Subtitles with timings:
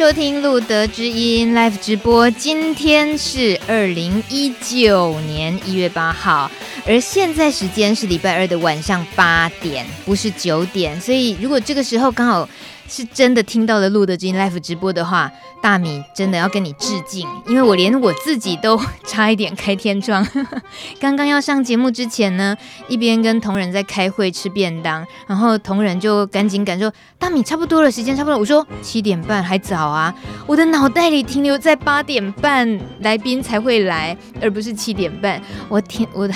[0.00, 2.30] 收听路德之音 Live 直播。
[2.30, 6.50] 今天是二零一九年一月八号，
[6.86, 10.98] 而现在时间是礼拜二的晚上八点，不是九点。
[10.98, 12.48] 所以如果这个时候刚好。
[12.90, 15.30] 是真的听到了路德金 Live 直播的话，
[15.62, 20.26] 大米真的要跟你致敬，因为我连我自己都差一点开天窗。
[20.98, 22.56] 刚刚要上节目之前呢，
[22.88, 30.12] 一边跟同仁在开会吃便当，然后同仁就赶紧赶说：“大米差不多了，时间差不多。”我说：“七点半还早啊。”
[30.48, 35.40] 我的脑袋里停留在八点半来宾才会来，而不是七点半。
[35.68, 36.34] 我停我的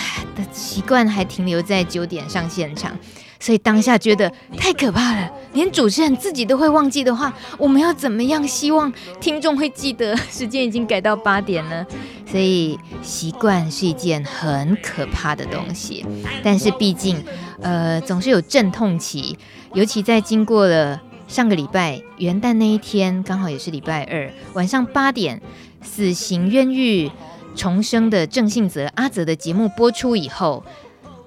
[0.52, 2.96] 习惯还停留在九点上现场。
[3.44, 10.16] 所以当下觉得太可怕了，连主持人自己都会忘记的话，我们要怎么样希望听众会记得？
[10.16, 11.86] 时间已经改到八点了，
[12.24, 16.06] 所以习惯是一件很可怕的东西。
[16.42, 17.22] 但是毕竟，
[17.60, 19.36] 呃，总是有阵痛期，
[19.74, 25.42] 尤其在经过了上个礼拜元旦那一天，刚好也是礼拜二晚上八点，
[25.82, 27.10] 死刑冤狱
[27.54, 30.64] 重生的郑信泽阿泽的节目播出以后。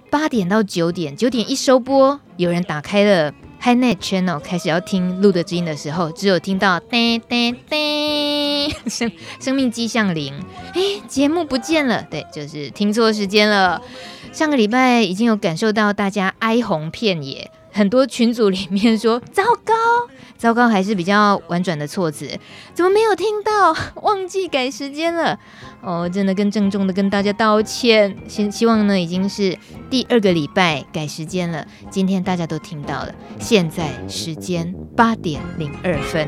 [0.10, 10.34] 八点到九点，九点一收播，有人打开了 HiNet Channel，开始要听录的知音的时候，只有听到叮叮叮生生命迹象铃，
[10.74, 13.82] 哎，节目不见了，对，就是听错时间了。
[14.32, 19.74] 上个礼拜已经有感受到大家哀鸿遍野，很多群组里面说糟糕。
[20.38, 22.30] 糟糕，还是比较婉转的措辞，
[22.74, 23.76] 怎么没有听到？
[24.04, 25.38] 忘记改时间了
[25.82, 28.16] 哦，真的更郑重的跟大家道歉。
[28.28, 29.58] 先希望呢，已经是
[29.90, 33.14] 第二个礼拜改时间了，今天大家都听到了。
[33.40, 36.28] 现在时间八点零二分，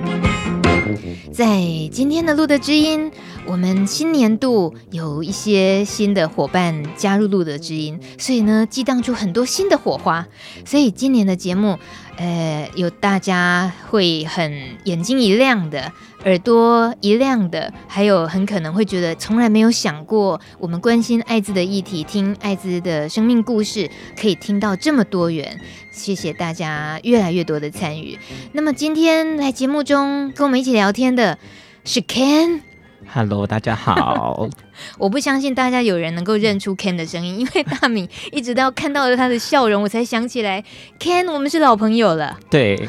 [1.32, 1.62] 在
[1.92, 3.12] 今天的路德知音，
[3.46, 10.26] 我们新年度有一些新的伙伴加入路德知音，所以呢，激荡出很多新的火花。
[10.66, 11.78] 所以今年的节目。
[12.20, 14.52] 呃，有大家会很
[14.84, 15.90] 眼睛一亮的，
[16.26, 25.62] 耳朵一亮的，还有很可能会觉得从来没有想过，我们关心艾滋的议题，听艾滋的生命故事，可以听到这么多元。
[25.92, 28.20] 谢谢大家越来越多的参与。
[28.52, 31.38] 那么今天来节目中跟我们一起聊天的
[31.86, 32.69] 是 Ken。
[33.12, 34.48] Hello，大家好。
[34.98, 40.64] 我不相信大家有人能够认出 Ken 的声音， 因为大米一直到看到了他的笑容，我才想起来
[41.00, 42.38] Ken，我们是老朋友了。
[42.50, 42.88] 对，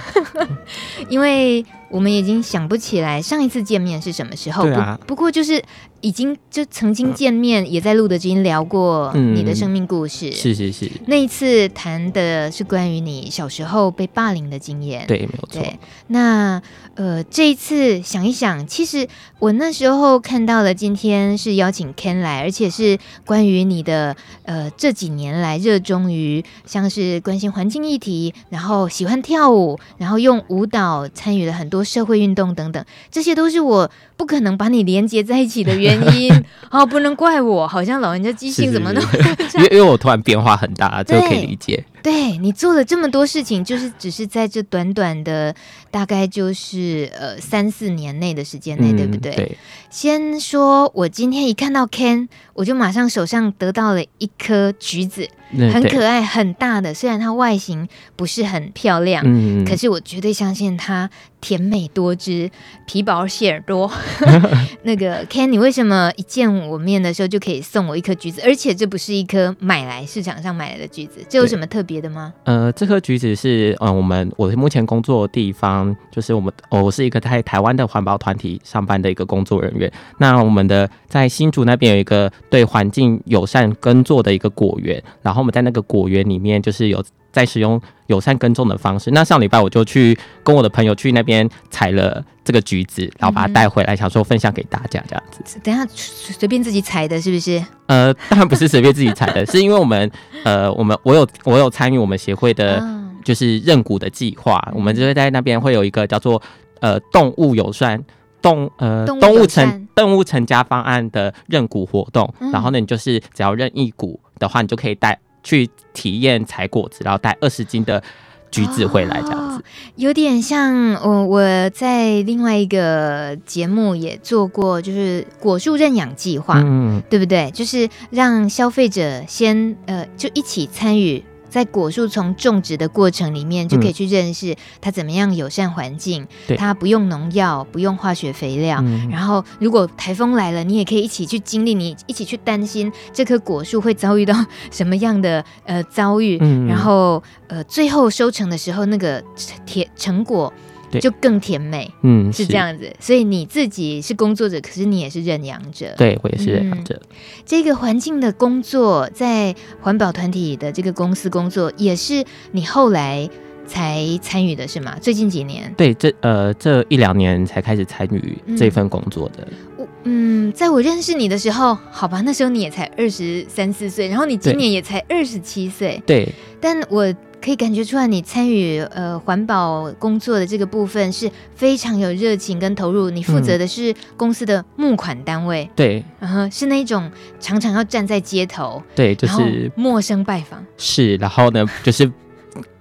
[1.09, 4.65] 因为我们已经想不起来上一次见面是什么时候。
[4.65, 4.97] 对啊。
[5.01, 5.63] 不，不过就是。
[6.03, 10.31] 已经就曾经见面，也在录的之音聊过你的生命故事。
[10.31, 15.07] 嗯、是是是，那一次谈的是关于你小时候被霸凌的经验。
[15.07, 15.61] 对，没有错。
[15.61, 16.63] 对，那
[17.01, 36.31] 呃，这一次想一想，其实我那时候看到了，今天是邀请 Ken 来，而且是关于你的呃这几年来热衷于像是关心环境议题，然后喜欢跳舞，然后用舞蹈参与了很多社会运动等等，这些都是我不可能把你连接在一起的原因。
[36.71, 39.09] 哦，不能怪我，好像老人家记性怎么那么
[39.57, 41.83] 因为因为我突然变化很大，这个可以理解。
[42.03, 45.55] 对，你做了这么多事情，就是只是在这短短的
[45.91, 49.35] 大概就是呃三四年内的时间内，嗯，对不对？
[49.35, 49.59] 对。
[49.91, 55.29] 先说，我今天一看到 Ken，我就马上手上得到了一颗橘子。
[55.73, 56.95] 很可爱，很大的。
[56.95, 62.51] 虽然它外形不是很漂亮，嗯，可是我绝对相信它甜美多汁，
[62.87, 63.91] 皮薄馅儿多。
[64.85, 68.41] 那个 Ken，你为什么一见我面的时候就可以送我一颗橘子？
[68.45, 72.33] 而且这不是一颗买来市场上买来的橘子，这有什么特别的吗？
[72.45, 79.91] 呃，这颗橘子是呃，我们我目前工作的地方，就是我们我是一个在台湾的环保团体上班的一个工作人员。
[80.19, 85.40] 那我们的在新竹那边有一个对环境友善耕作的一个果园，然后。
[85.41, 87.03] 我们在那个果园里面，就是有
[87.33, 89.11] 在使用友善耕种的方式。
[89.11, 95.59] 那上礼拜我就去跟我的朋友去那边采了这个橘子，然后把它带回来，想说分享给大家这样子。
[95.63, 97.63] 等一下随便自己采的，是不是？
[97.87, 100.11] 呃，当然不是随便自己采的，是因为我们
[100.45, 102.83] 呃，我们我有我有参与我们协会的，
[103.25, 104.61] 就是认股的计划。
[104.75, 106.41] 我们就会在那边会有一个叫做
[106.81, 108.03] 呃动物友善
[108.43, 112.33] 动呃动物成动物成家方案的认股活动。
[112.53, 115.19] 然后呢，你就是只要认一股的话，你就可以带。
[115.43, 118.03] 去体验采果子，然后带二十斤的
[118.51, 119.63] 橘子回来这样子，哦、
[119.97, 127.51] 有点像我我在另外一个节目也做过，就是果树认养计划，嗯，对不对？
[127.53, 131.23] 就是让消费者先呃就一起参与。
[131.51, 138.79] 在果树从种植的过程里面，就可以去认识它怎么样友善环境，嗯、它不用农药，不用化学肥料。
[138.83, 144.35] 嗯、然后，如果台风来了，你也可以一起去经历，你一起去担心这棵果树会遭遇到
[144.71, 146.39] 什么样的呃遭遇。
[146.41, 149.23] 嗯、然后，呃，最后收成的时候，那个
[149.67, 150.53] 甜成果。
[150.91, 152.93] 对就更甜美，嗯，是这样子。
[152.99, 155.95] 所以你自己是工作者，可是你也是认养者。
[155.97, 157.01] 对，我也是认养者。
[157.01, 157.17] 嗯，
[157.47, 163.29] 这个环境的工作，在环保团体的这个公司工作，也是你后来
[163.67, 164.97] 才参与的，是吗？
[165.01, 165.73] 最近几年？
[165.77, 169.47] 对，这呃这一两年才开始参与这份工作的。
[169.77, 176.03] 我嗯，在我认识你的时候，好吧，那时候你也才二十三四岁，然后你今年也才二十七岁。
[176.05, 176.29] 对，
[176.61, 177.15] 但我。
[177.43, 183.09] 可以感觉出来，你参与呃环保工作的这个部分是非常有热情跟投入。
[183.11, 187.11] 你负责的是公司的募款单位，嗯、对，然后是那种
[187.41, 192.11] 常常要站在街头，对，就是陌生拜访，是，然后呢，就是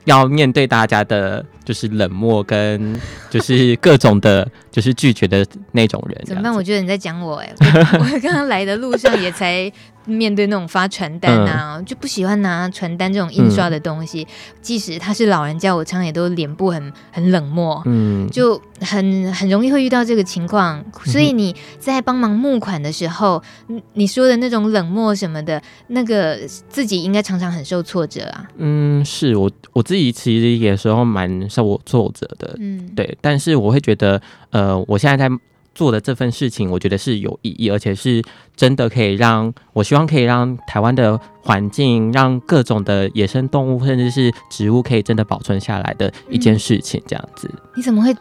[0.06, 3.00] 要面对大家的，就是冷漠跟
[3.30, 6.20] 就是各种的，就是拒绝的那种人。
[6.26, 6.52] 怎么办？
[6.52, 7.54] 我觉得你在讲我哎，
[7.94, 9.72] 我刚刚来的路上也才。
[10.06, 14.24] 面对那种发传单啊，嗯、就不喜欢拿传单这种印刷的东西。
[14.24, 20.84] 嗯、即使他是老人家，我常常也都脸部很很冷漠，嗯，就很很容易会遇到这个情况。
[21.06, 26.40] 所以你在帮忙募款的时候，嗯、你说的那种冷漠什么的，那个
[26.70, 28.50] 自己应该常常很受挫折啊。
[28.58, 33.18] 嗯，是我我自己其实有时候蛮受挫折的，嗯，对。
[33.22, 34.22] 但是我会觉得，
[34.52, 35.36] 呃，我现在在。
[35.76, 38.22] 做的这份事情，我觉得是有意义，而且是
[38.54, 47.02] 真的可以让我希望可以让台湾的环境，让各种的野生动物甚至是植物可以真的保存下来的一件事情。
[47.08, 48.14] 这样子，嗯，你怎么会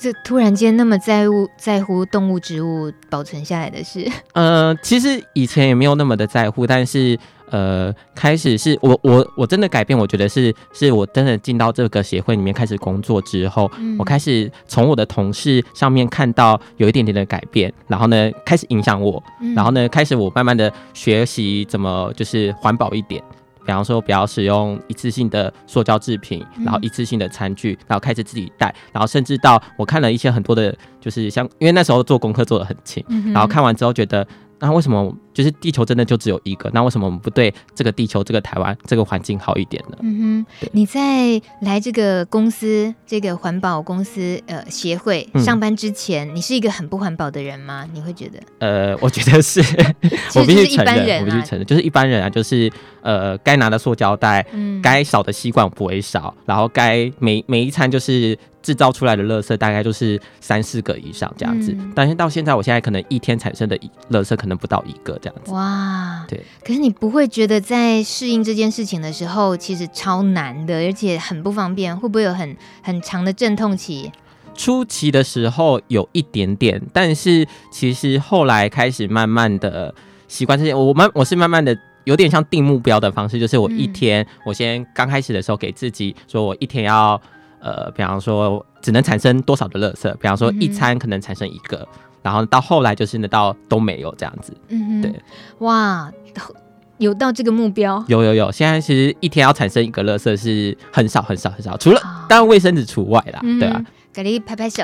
[0.00, 4.06] 这突然间那么在乎在乎动物植物保存下来的事？
[4.34, 7.18] 呃，其实以前也没有那么的在乎，但是。
[7.52, 23.22] 呃，开始是我我我真的改变，我觉得是是我真的进到这个协会里面开始工作之后，嗯、我开始从我的同事上面看到有一点点的改变，然后呢，开始影响我，嗯、然后呢，开始我慢慢的学习怎么就是环保一点，
[23.64, 34.26] 比方说不要使用一次性的塑胶制品，然后一次性的餐具，然后开始自己带，然后甚至到我看了一些很多的，就是像因为那时候做功课做的很勤，然后看完之后觉得。
[34.62, 36.70] 那为什么就是地球真的就只有一个？
[36.72, 39.96] 那为什么我们不对这个地球、这个台湾、这个环境好一点呢？
[40.00, 47.84] 嗯哼，你在来这个公司、这个环保公司呃协会上班之前，嗯、你是一个很不环保的人吗？
[47.92, 48.38] 你会觉得？
[48.60, 49.60] 呃，我觉得是，
[50.38, 52.70] 我必须承认，我必须承认，就是一般人啊，就是
[53.02, 58.38] 呃，该拿的塑胶袋，嗯，该少的吸管不会少，然后该每每一餐就是。
[58.62, 63.76] 制造出来的垃圾大概就是三四个以上这样子，嗯、但是到现在，我现在可能一天产生的
[64.10, 65.52] 垃圾可能不到一个这样子。
[65.52, 66.40] 哇，对。
[66.64, 74.10] 可是你不会觉得在适应这件事情的时候，其实超难的，而且很不方便，会不会有很很长的阵痛期？
[74.54, 79.92] 初期的时候有一点点，但是其实后来开始慢慢的
[80.28, 80.72] 习惯这些。
[80.72, 87.20] 我慢，我是慢慢的有点像定目标的方式，就是我一天，嗯、我先刚开始的时候给自己说，我一天要。
[87.62, 90.12] 呃，比方说只能产生多少的垃圾？
[90.14, 91.88] 比方说一餐可能产生一个，嗯、
[92.22, 94.52] 然后到后来就是呢，到都没有这样子。
[94.68, 95.22] 嗯哼，对，
[95.58, 96.10] 哇，
[96.98, 98.04] 有到这个目标？
[98.08, 103.82] 有有有，现在其实一天要产生一个垃圾是很少很少很少，除了当然卫生纸除外啦，嗯、对啊。
[104.14, 104.82] 给你拍拍手，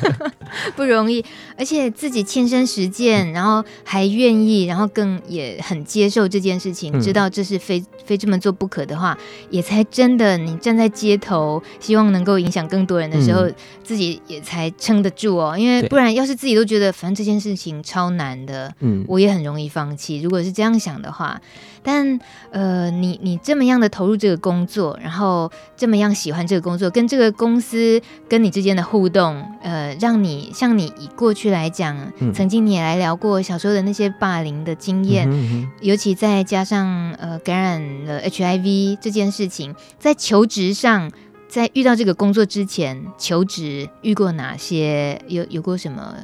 [0.74, 1.22] 不容易，
[1.58, 9.16] 而且自己亲身实践，然后还愿意，然后更也很接受这件事情，嗯、知道这是非非这么做不可的话，
[9.50, 15.58] 也才真的你站在街头，希望能够影响更多人的时候，嗯、自己也才撑得住哦。
[15.58, 20.22] 因为不然，要是自己都觉得反正这件事情超难的，嗯，我也很容易放弃。
[20.22, 21.38] 如果是这样想的话，
[21.82, 22.18] 但
[22.50, 41.10] 呃，你你这么样的投入这个工作，然后这么样喜欢这个工作，跟这个公司跟跟你之间的互动，呃，让你像你以过去来讲，嗯、曾经你也来聊过小时候的那些霸凌的经验，嗯哼嗯哼，尤其再加上呃感染了 HIV 这件事情，在求职上，
[41.48, 45.20] 在遇到这个工作之前，求职遇过哪些？
[45.28, 46.14] 有有过什么？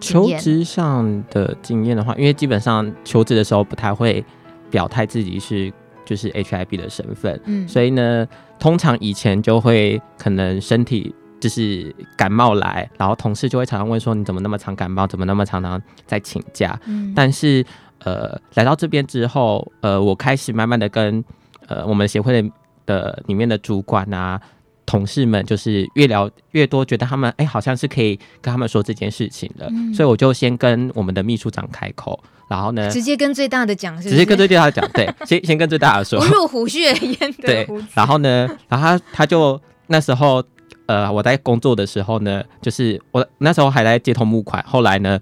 [0.00, 4.24] 求职上的经验的话，因为基本上求职的时候不太会
[4.70, 5.72] 表态自己是
[6.04, 8.26] 就是 HIV 的身份，嗯，所以呢，
[8.58, 11.14] 通常以前就会可能身体。
[11.40, 15.06] 就是感冒来，然后同事就会常常问说：“你怎么那么常感冒？
[15.06, 17.64] 怎么那么常常在请假？”嗯，但是
[18.04, 21.22] 呃，来到这边之后，呃，我开始慢慢的跟
[21.66, 22.50] 呃我们协会的
[22.86, 24.40] 的里面的主管啊、
[24.86, 40.42] 同事们，就是越聊越多，觉得他们哎、欸，好像是可以跟他们说这件事情的，嗯、所以我就先跟我们的秘书长开口，然后呢，直接跟最大的讲，直接跟最大的讲，对， 先先跟最大的说，不入虎穴焉得对，然后呢，然后他他就那时候。
[40.86, 45.20] 呃，我在工作的时候呢，就是我那时候还在接头募款，后来呢，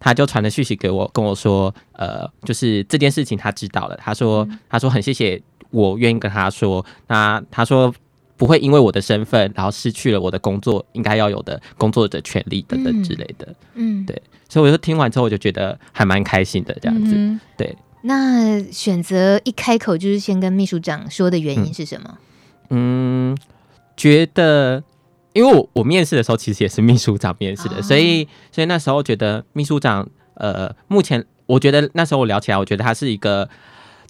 [0.00, 5.40] 他就传了讯息给我，跟我说，呃，就是这件事情他知道了，他说，嗯、他说很谢谢
[5.70, 7.92] 我愿意跟他说，那他说
[8.36, 17.76] 不会因为我的身份，然后失去了我的工作应该要有的工作的权利等等之类的，嗯，对，所以我就听完之后，我就觉得还蛮开心的这样子，嗯、对。
[18.02, 22.18] 那选择一开口就是先跟秘书长说的原因是什么？
[22.70, 23.38] 嗯，嗯，
[23.96, 24.82] 觉得。
[25.32, 33.48] 因为我我面试的时候其实也是秘书长面试的，所以所以那时候觉得秘书长呃，目前我觉得那时候我聊起来，我觉得他是一个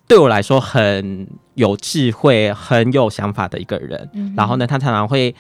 [0.06, 4.08] 对我来说很有智慧、很有想法的一个人。
[4.36, 5.34] 然后呢，他常常会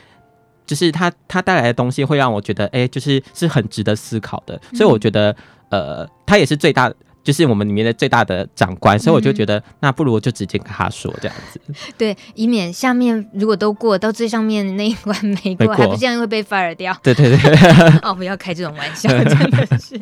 [0.66, 4.60] 就是他他带来的东西会让我觉得，哎，就是是很值得思考的。
[4.74, 5.34] 所以我觉得
[5.70, 6.92] 呃，他也是最大。
[7.28, 11.60] 就是我们里面的最大的长官，所以我就觉得，那不如我就直接跟他说这样子。
[11.66, 16.96] 嗯、对，以免下面如果都过到最上面那一关没过，没过还不这样会被 fire 掉。
[17.02, 17.50] 对对对，
[18.00, 20.00] 哦，不要开这种玩笑， 真的是。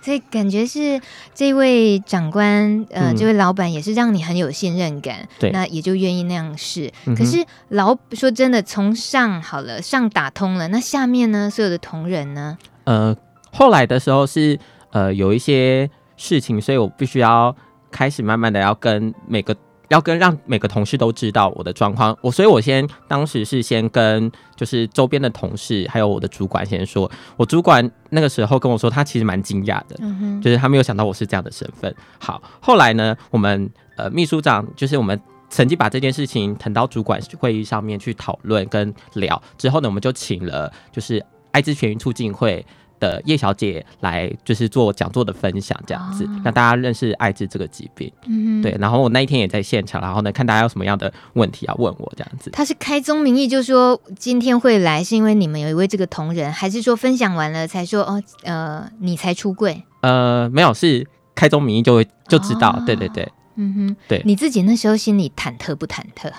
[0.00, 0.98] 所以感觉是
[1.34, 6.90] 这位长官，呃，嗯、这位老板也是让你很有信任感，对，那也就愿意那样试。
[7.04, 12.56] 嗯、可是老说真的，从上好了，上打通了，那下面呢，所有的同仁呢？
[12.84, 13.14] 呃，
[13.52, 14.58] 后来的时候是
[14.92, 15.90] 呃有一些。
[16.22, 17.54] 事情，所以我必须要
[17.90, 19.54] 开始慢慢的要跟每个
[19.88, 22.16] 要跟让每个同事都知道我的状况。
[22.22, 27.10] 我所以，我先当时是先跟就是周边的同事还有我的主管先说。
[27.36, 31.92] 我主管那个时候跟我说，他其实蛮惊讶的，嗯、就是他没有想到我是这样的身份。
[32.20, 42.64] 好，后来呢，我们呃秘书长就是我们曾经把这件事情腾到主管会议上面去讨论跟聊之后呢，我们就请了就是艾滋全民促进会。
[43.02, 48.10] 的叶小姐来就是做讲座的分享，这样子让大家认识艾滋这个疾病。
[48.28, 48.76] 嗯，对。
[48.78, 52.50] 然后我那一天也在现场，然后呢，看大家有什么样的问题要问我，这样子。
[52.50, 58.22] 他是开宗明义就说今天会来，是因为你们有一位这个同仁，还是说分享完了才说哦？
[58.44, 59.82] 呃，你才出柜？
[60.02, 61.04] 呃，没有，是
[61.34, 62.70] 开宗明义就会就知道。
[62.70, 64.22] 哦、对对对，嗯哼，对。
[64.24, 66.30] 你自己那时候心里忐忑不忐忑？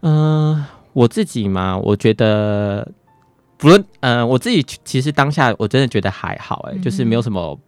[0.00, 2.90] 嗯、呃，我自己嘛，我觉得。
[3.58, 7.58] 不论嗯、呃，我自己其实当下我真的觉得还好、欸，哎、嗯，就是没有什么，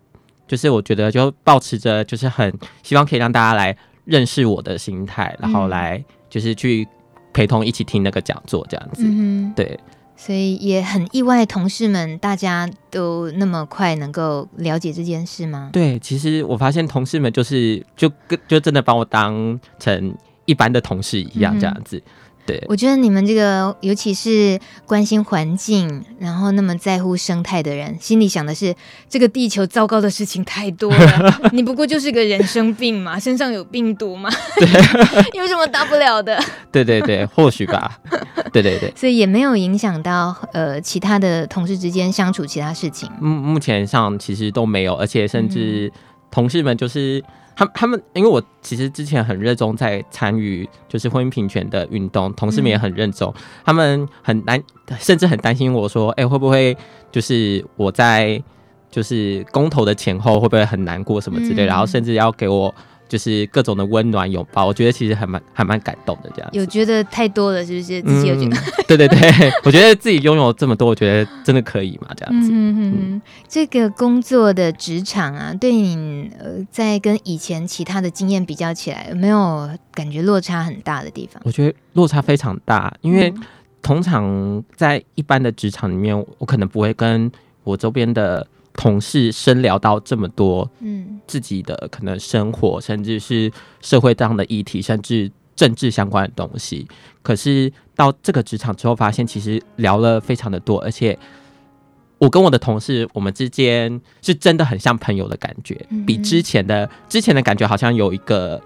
[0.47, 2.53] 就是我觉得就保持着就是很
[2.83, 6.87] 希望可以让大家来认识我的心态，然后来就是去
[7.33, 9.79] 陪同一起听那个讲座这样子，嗯、对，
[10.17, 15.71] 所以也很意外，同事们大家都那么快能够了解这件事吗？
[15.73, 20.15] 对，其实我发现同事们就是就跟就真的把我当成
[20.45, 21.97] 一般的同事一样这样子。
[21.97, 22.11] 嗯
[22.49, 28.75] 对我觉得你们这个，尤其是关心环境，然后那么在乎生态的人，心里想的是，
[29.09, 36.43] 这个地球糟糕的事情太多了， 你不过就是个人生病嘛，身上有病毒嘛，对 有什么大不了的？
[36.73, 38.01] 对对对，或许吧。
[38.51, 43.11] 对对对， 所以也没有影响到呃其他的同事之间相处其他事情。
[43.21, 45.93] 目目前上其实都没有，而且甚至
[46.31, 47.23] 同事们就是。
[47.59, 54.63] 他他们，因为我其实之前很热衷在参与就是婚姻平权的运动，同事们也很认衷，嗯、他们很担，
[55.01, 56.77] 甚至很担心我说，哎、欸，会不会
[57.11, 58.41] 就是我在
[58.89, 62.73] 就是公投的前后会不会很难过什么之类，嗯、然后甚至要给我。
[63.09, 66.31] 就是各种的温暖拥抱，我觉得其实还蛮还蛮感动的。
[66.35, 68.03] 这样有觉得太多了，是不是？
[68.03, 68.57] 自己有觉得？
[68.57, 69.19] 嗯、 对对对，
[69.65, 72.09] 我觉得自己拥有这么多，我觉得真的可以嘛？
[72.17, 72.51] 这样子。
[72.53, 73.23] 嗯嗯嗯。
[73.49, 81.43] 这个工作的职场啊，对你呃，在跟以前其他的经验比较起来，有没有感觉落差很大的地方？
[81.45, 83.33] 我觉得落差非常大，因为
[83.81, 87.31] 通常在一般的职场里面，我可能不会跟
[87.65, 88.47] 我周边的。
[88.79, 96.87] 同事深聊到这么多，嗯，自己的可能生活，甚至是社会上的议题，甚至政治相关的东西。
[97.21, 101.19] 可是到这个职场之后，发现其实聊了非常的多，而且
[102.19, 108.63] 我跟我的同事，我们之间是真的很像朋友的感觉，比之前的之前的感觉好像有一个。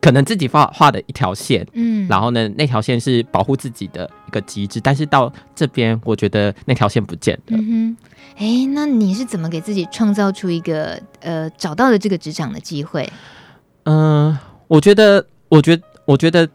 [0.00, 7.56] 可能自己画画的一条线，嗯，然后呢，那条线是保护自己的一个机制，但是到这边，我觉得那条线不见了。
[7.58, 8.07] 嗯哼，
[8.38, 13.10] 哎，那你是怎么给自己创造出一个呃找到了这个职场的机会？
[13.82, 16.48] 嗯、呃，我觉得，我觉得，我觉得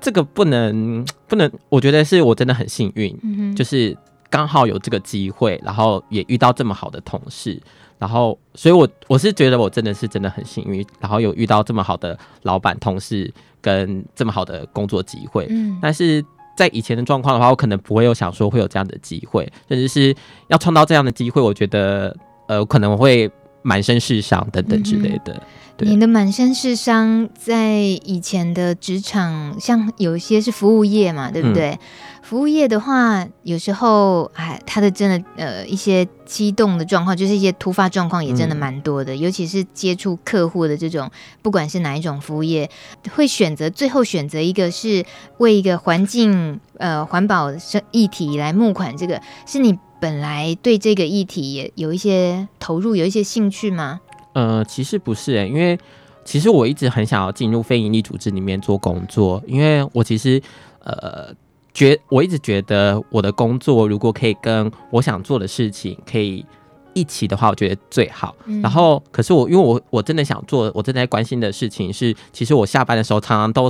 [0.00, 3.96] 这个不能不能，我觉得是我真的很幸运，嗯，就是
[4.30, 7.60] 刚好有这个机会，然后也遇到这么好的同事，
[7.98, 15.48] 然后所以我我是觉得我真的是真的很幸运，然后有遇到这么好的老板、同事跟这么好的工作机会。
[15.50, 16.24] 嗯，但是
[16.56, 20.14] 在以前的状况的话，我可能不会有想说会有这样的机会，甚至是
[20.48, 22.16] 要创造这样的机会，我觉得
[22.48, 23.30] 呃可能会
[23.66, 25.34] 满身是伤等等之类的。
[25.34, 25.40] 嗯
[25.80, 31.72] 你的满身是伤，在以前的职场，像有一些是服务业嘛，对不对？
[31.72, 31.78] 嗯、
[32.22, 39.12] 服务业的话，有时候哎，他的真的呃一些激动的状况，就是一些突发状况，也真的蛮多的。
[39.12, 41.10] 嗯、尤其是接触客户的这种，
[41.42, 42.70] 不管是哪一种服务业，
[43.14, 45.04] 会选择最后选择一个是
[45.36, 47.52] 为一个环境呃环保
[47.90, 54.00] 议题来募款，这个是你本来对这个议题也有一些投入，有一些兴趣吗？
[54.34, 55.76] 呃，其实不是诶、欸，因为
[56.24, 60.40] 其实我一直很想要进入非营利组织里面做工作，因为我其实
[60.84, 61.34] 呃
[61.74, 66.46] 觉我一直觉得我的工作如果可以跟我想做的事情可以
[66.94, 68.32] 一起的话，我觉得最好。
[68.44, 73.68] 嗯、然后，可是我因为我我真的想做，我正在关心的事情是，其实我下班的时候常常都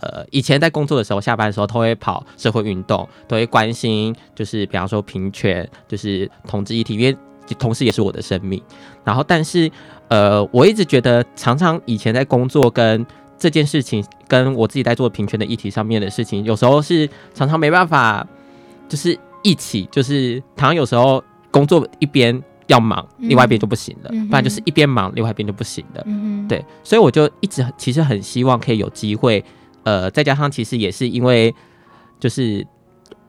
[0.00, 7.16] 呃以前在工作的时候，下班的时候都会跑社会运动，都会关心，就是比方说平权，就是同志议题，因为
[7.58, 8.62] 同时也是我的生命。
[9.04, 9.70] 然后，但是。
[10.08, 13.04] 呃，我一直觉得，常常以前在工作跟
[13.36, 18.24] 这件事情，跟我自己在做平权的议题上面的事情，有时候是常常没办法，
[18.88, 26.02] 就是一起，就是常常有时候工作一边要忙，另外一边就不行了，嗯、不然就是一边忙，另外一边就不行了。
[26.06, 29.44] 嗯、对，所以我就一直其实很希望可以有机会，
[29.86, 31.54] 呃，再加上其实也是因为
[32.18, 32.66] 就是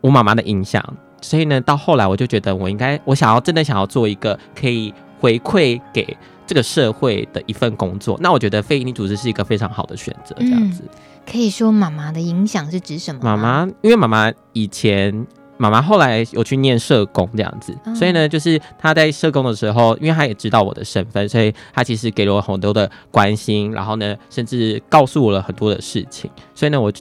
[0.01, 0.83] 我妈妈的影响，
[1.21, 6.17] 所以呢，到后来我就觉得我应该，我想要真的想要做一个可以回馈给。
[6.47, 10.33] 这个社会的一份工作，那我觉得非营利组织是一个非常好的选择。
[10.39, 10.89] 这样子、嗯、
[11.29, 13.19] 可以说，妈妈的影响是指什么？
[13.21, 26.29] 妈妈，因为妈妈以前，妈妈后来有去念社工这样子，嗯、所以呢，就是她在社工的时候，因为她也知道我的身份，所以她其实给了我很多的关心，然后呢，甚至告诉我了很多的事情。
[26.55, 26.91] 所以呢，我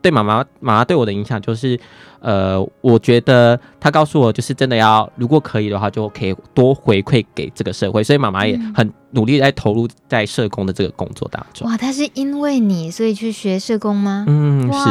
[0.00, 1.78] 对妈妈，妈妈对我的影响就是。
[2.24, 8.02] 呃，我觉得他告诉我，就是真的要，如果可以的话，就可以多回馈给这个社会。
[8.02, 11.68] 所以妈妈也很努力在投入在社工的这个工作当中。
[11.68, 14.24] 哇，他是因为你所以去学社工吗？
[14.26, 14.88] 嗯，是，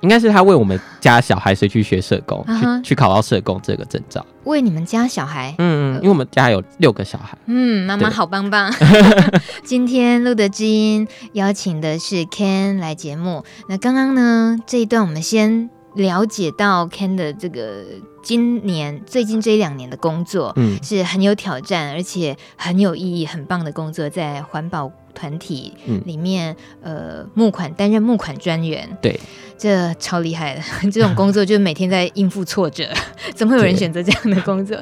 [0.00, 4.24] 应该是他为我们家小孩所以去学社工，啊、去去考到社工这个证照。
[4.44, 5.54] 为你们家小孩？
[5.58, 7.36] 嗯，因为我们家有六个小孩。
[7.44, 8.72] 嗯，妈妈好棒棒。
[9.62, 13.44] 今天录的知音邀请的是 Ken 来节目。
[13.68, 15.68] 那刚刚呢这一段我们先。
[15.96, 17.84] 了解到 Ken 的这个
[18.22, 25.72] 今年最近这一两年的工作，嗯，是很有挑战，而且很有意义、很棒的工作，在环保团体
[26.04, 29.18] 里面，嗯、呃，募款担任募款专员，对，
[29.56, 30.62] 这超厉害的。
[30.90, 32.88] 这种工作就是每天在应付挫折，
[33.34, 34.76] 怎么会有人选择这样的工作？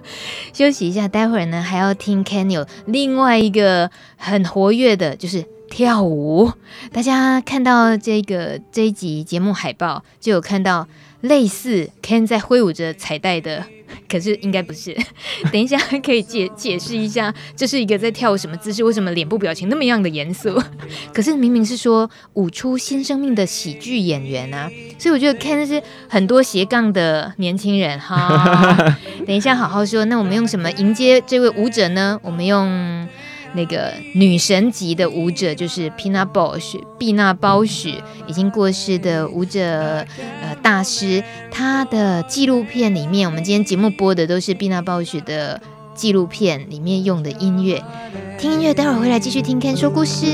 [0.53, 5.44] 休息一下，待会儿呢还要听 Ken 有另外一个很活跃的，就是。
[5.70, 6.53] 跳舞，
[6.92, 10.87] 大家看到这个这一集节目海报，就有看到
[11.24, 13.64] 类似 Ken 在挥舞着彩带的，
[14.08, 14.94] 可是应该不是。
[15.50, 18.84] 等一下可以解解释一下，这是一个在跳舞什么姿势？
[18.84, 20.62] 为什么脸部表情那么样的严肃？
[21.14, 28.98] 可是明明是说舞出新生命的喜剧演员啊，所以我觉得 Ken 是很多斜杠的年轻人哈。
[29.26, 32.20] 等一下好好说，那我们用什么迎接这位舞者呢？
[32.22, 33.08] 我们用。
[33.54, 37.94] 那个女神级的舞者就是 Pina Bausch，毕纳鲍许
[38.26, 40.04] 已经过世的舞者
[40.42, 45.60] 呃大师，他的纪录片里面，我们今天节目播的都是毕纳鲍许的
[45.94, 47.82] 纪录片里面用的音乐。
[48.38, 50.26] 听音乐，待会儿回来继续听 Ken 说故事。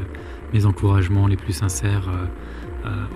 [0.54, 2.08] mes encouragements les plus sincères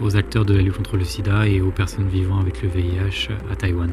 [0.03, 3.31] aux acteurs de la lutte contre le sida et aux personnes vivant avec le VIH
[3.51, 3.89] à Taïwan.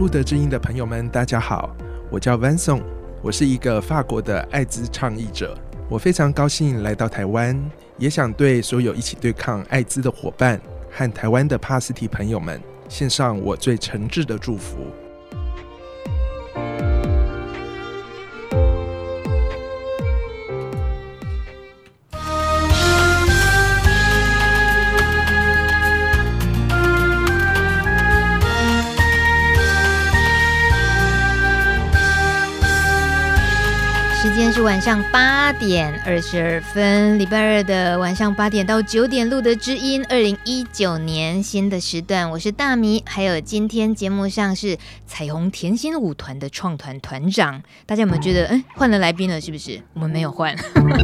[0.00, 1.76] 露德知音的朋友们，大家好，
[2.10, 2.80] 我叫 Vincent。
[3.23, 5.57] 我是一个法国的艾滋倡议者，
[5.87, 7.57] 我非常高兴来到台湾，
[7.97, 10.59] 也想对所有一起对抗艾滋的伙伴
[10.91, 14.75] 和台湾的帕斯提朋友们献上我最诚挚的祝福。
[34.43, 44.77] 时间是晚上八点二十二分，礼拜二的晚上八点到九点，录的知音，二零一九年新的时段，我是大米，还有今天节目上是
[45.07, 49.81] 彩虹甜心舞团的创团团长，大家有没有觉得，嗯，换了来宾了，是不是？
[49.93, 50.53] 我们没有换，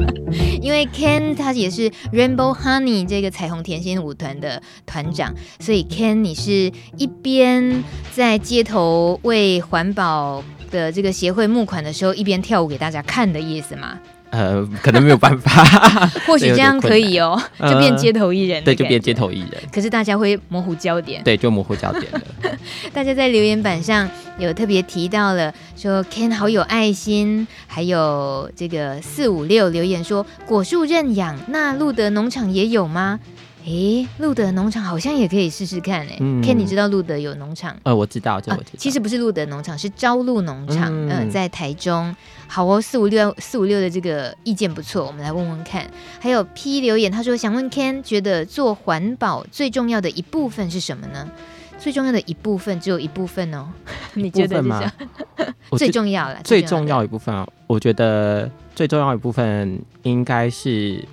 [0.62, 10.44] 因为 Ken 他也是 Rainbow Honey 这个彩虹甜心舞团的团长，所以 Ken 你是一边在街头为环保。
[10.70, 13.98] 的这个协会募款的时候，一边跳舞给大家看的意思吗？
[14.32, 15.64] 呃，可能没有办法，
[16.28, 19.60] 或许这样可以哦， 就变街头艺人，呃，对，就变街头艺人。
[19.74, 22.22] 可是大家会模糊焦点，对，就模糊焦点了。
[22.94, 33.20] 大家在留言板上有特别提到了，说 Ken 好有爱心，还有这个四五六留言说果树认养，那路德农场也有吗？
[33.66, 36.18] 诶，路德农场好像也可以试试看诶。
[36.20, 37.76] 嗯，Ken，你知道路德有农场？
[37.84, 38.70] 呃，我知道，这我知道。
[38.74, 40.90] 啊，其实不是路德农场，是朝露农场。
[40.92, 42.16] 嗯，呃，在台中。
[42.48, 45.90] 好哦，四五六四五六的这个意见不错，我们来问问看。
[46.20, 51.30] 还有 P 留言，他说想问 Ken，觉得做环保最重要的一部分是什么呢？
[51.78, 53.68] 最重要的一部分只有一部分哦，
[54.16, 54.92] 你觉得吗？
[55.78, 61.04] 最重要了，最重要一部分啊，我觉得最重要一部分应该是。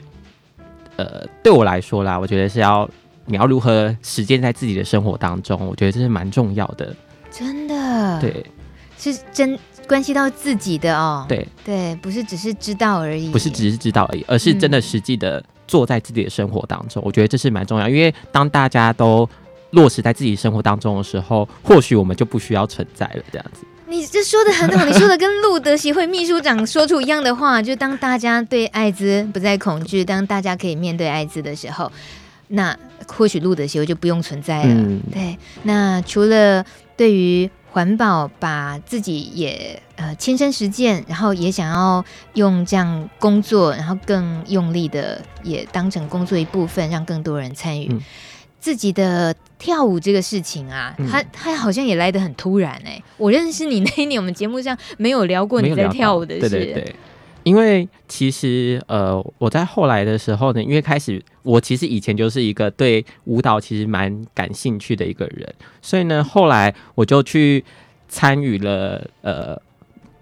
[0.96, 2.88] 呃，对我来说啦，我觉得是要
[3.26, 6.94] 你要如何实践在自己的生活当中，我觉得这是蛮重要的。
[7.30, 8.44] 真的，对，
[8.98, 11.26] 是真关系到自己的哦。
[11.28, 17.02] 对对，不是只是知道而已，不是只是知道而已，而是真的实际的做在自己的生活当中。
[17.02, 19.28] 嗯，我觉得这是蛮重要，因为当大家都
[19.72, 23.66] 落实在自己生活当中的时候，或许我们就不需要存在了，这样子。
[23.88, 31.90] 你这说的很好，你说的跟路德协会秘书长说出一样的话，就当大家对艾滋不再恐惧，当大家可以面对艾滋的时候，
[32.48, 34.74] 那或许路德协会就不用存在了。
[34.74, 36.64] 嗯、对，那除了
[36.96, 47.88] 对于环保，把自己也呃亲身实践，然后也想要用这样工作，然后更用力的也当成工作一部分，让更多人参与。
[47.90, 48.00] 嗯
[48.58, 53.04] 自己的跳舞这个事情啊，嗯、他他好像也来得很突然哎、欸。
[53.16, 56.48] 我认识你那一年，我们节目上没有聊过你在跳舞的事。
[56.48, 56.96] 对对对，
[57.42, 67.64] 因为其实呃，我在后来的时候呢，因为开始我其实以前就是一个对舞蹈其实蛮感兴趣的一个人，所以呢，后来我就去
[68.08, 69.60] 参与了呃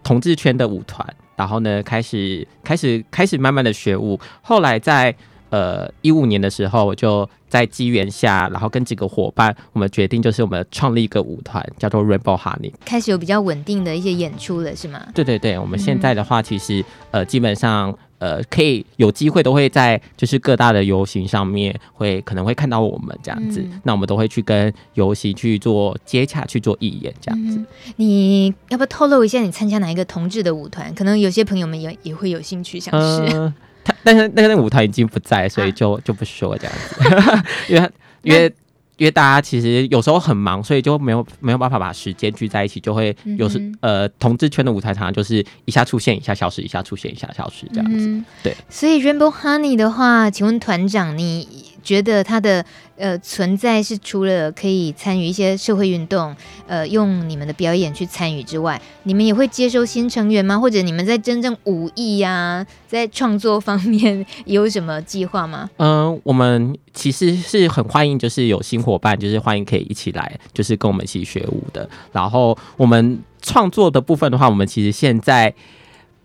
[0.03, 5.15] 同志圈的舞团，然后呢，开始开始开始慢慢的学舞，后来在。
[5.55, 15.01] 呃，一五年的时候，我就在机缘下，然后跟几个伙伴，我们决定就是我们创立一个舞团，叫做 Rainbow Honey，开始有比较稳定的一些演出了，是吗？
[15.15, 27.67] 对对对，我们现在的话，其实、嗯、呃，基本上呃，可以有机会都会在就是各大的游行上面会可能会看到我们这样子，嗯、那我们都会去跟游行去做接洽，去做义演这样子、嗯。
[27.95, 30.93] 你要不要透露一下你参加哪一个同志的舞团？
[30.97, 33.37] 可能有些朋友们也也会有兴趣想试。
[33.37, 33.55] 呃
[33.85, 37.91] 他但是那个那个舞台已经不在，所以就、啊、就不说这样子， 因为
[38.23, 38.53] 因为
[38.97, 48.07] 因为大家其实有时候很忙，所以就没有没有办法把时间聚在一起，就会有时、嗯、呃同志圈的舞台常常就是一下出现一下消失，一下出现一下消失这样子。
[48.07, 51.74] 嗯、对，所以 Rainbow Honey 的话，请问团长你？
[51.85, 52.65] 觉得它的
[52.97, 56.35] 呃存在是除了可以参与一些社会运动，
[56.67, 60.59] 呃，用你们的表演去参与之外，你们也会接收新成员吗？
[60.59, 65.69] 或者你们在真正舞艺呀、在创作方面有什么计划吗？
[65.77, 71.89] 嗯、我们其实是很欢迎，就是有新伙伴，就是欢迎可以一起来，就是跟我们一起学舞的。
[72.11, 75.55] 然后我们创作的部分的话，我们其实现在。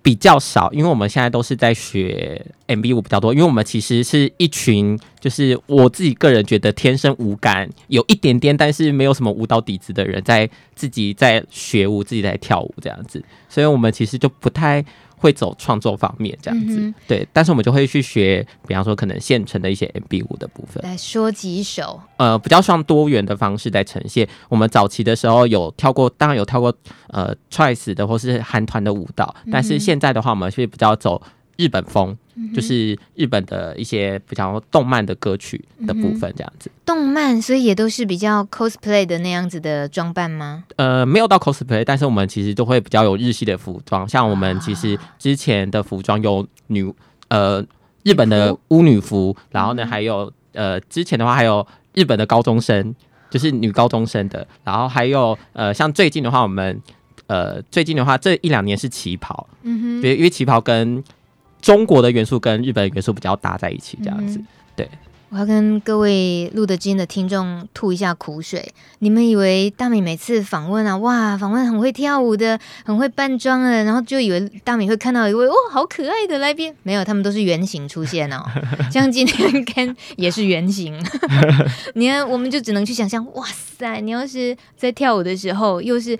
[0.01, 3.33] 比较少，因为我们现在都是在学 MV 舞比较多。
[3.33, 14.83] 因为我们其实是一群，就是我自己个人觉得天生舞感有一点点，但是没有什么舞蹈底子的人，在自己在学舞，自己在跳舞这样子，所以我们其实就不太。
[15.19, 24.27] 会走创作方面这样子，嗯、对，但是我们就会去学，比方说可能现成的一些 MB 舞的部分，来说几首，呃，比较像多元的方式在呈现。
[24.47, 26.73] 我们早期的时候有跳过，当然有跳过
[27.09, 31.21] 呃 Twice 的或是韩团的舞蹈，嗯、但是现在的话，我们是比较走。
[31.59, 32.17] 日本风
[32.55, 36.71] 就是日本的一些比较动漫的歌曲的部分，这样子。
[36.85, 40.63] 动漫，所以也都是比较 cosplay 的那样子的装扮吗？
[40.77, 44.07] 呃，没有到 cosplay，但是我们其实都会比较有日系的服装。
[44.07, 46.89] 像我们其实之前的服装有女
[47.27, 47.61] 呃
[48.03, 52.95] 日本的巫女服，然后呢还有呃之前的话还有日本的高中生，
[53.29, 56.81] 就是女高中生的，然后还有呃像最近的话，我们
[57.27, 61.03] 呃最近的话这一两年是旗袍，嗯哼，因为旗袍跟
[61.61, 64.89] 中国的元素跟日本的元素比较搭在一起，这样子，嗯、对。
[65.31, 68.73] 我要跟各位录的今天的听众吐一下苦水。
[68.97, 76.73] 你们以为大米每次访问啊，哇，访问很会跳舞的，很会扮装的，然后就以为大米会看到一位哦，好可爱的来宾。
[76.81, 78.43] 没有，他们都是原型出现哦。
[78.91, 80.99] 像今天 Ken 也是原型。
[81.93, 86.17] 你看，我们就只能去想象，哇塞，你要是在跳舞的时候，又是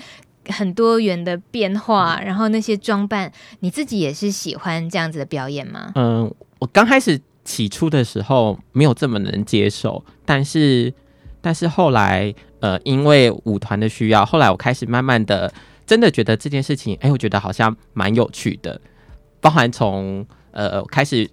[0.50, 3.32] 很多元的变化，然后那些装扮，
[3.62, 5.92] 你自己也是喜欢这样子的表演吗？
[5.96, 7.20] 嗯，我刚开始。
[7.46, 10.94] 起初的时候没有这么能接受，但是
[11.42, 15.52] 但是后来呃，因为舞团的需要，后来我开始慢慢的
[15.88, 18.80] 真的觉得这件事情，哎，我觉得好像蛮有趣的。
[19.42, 21.28] 包含从呃开始，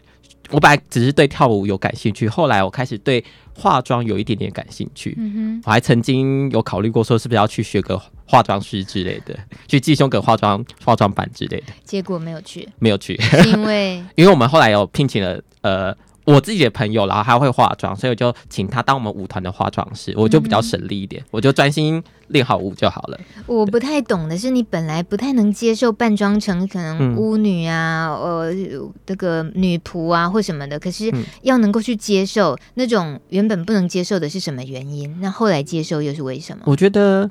[0.51, 5.15] 我本来只是对跳舞有感兴趣，后来我开始对化妆有一点点感兴趣。
[5.19, 11.73] 嗯哼，我还曾经有考虑过说，是不是要去学个化妆师之类的，去进修个化妆化妆板之类的。
[11.85, 15.97] 结果没有去，没有去，是因为 因为我们后来有聘请了呃。
[16.27, 23.19] 我自己的朋友，然后他会化妆，所以我就请他当我们舞团的化妆师，我就比较省力一点，嗯、我就专心练好舞就好了。
[23.47, 31.13] 我不太懂的是，你本来不太能接受扮装成可能巫女啊，嗯、呃，这个女仆啊或什么的，可是
[31.43, 35.17] 要能够去接受那种原本不能接受的是什么原因？
[35.21, 36.65] 那后来接受又是为什么？
[36.67, 37.31] 我觉得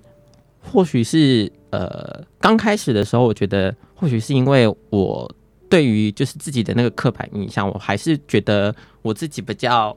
[0.62, 5.30] 或许是呃，刚开始的时候，我觉得或许是因为我。
[5.76, 9.94] 对于就是自己的那个刻板印象，我还是觉得我自己比较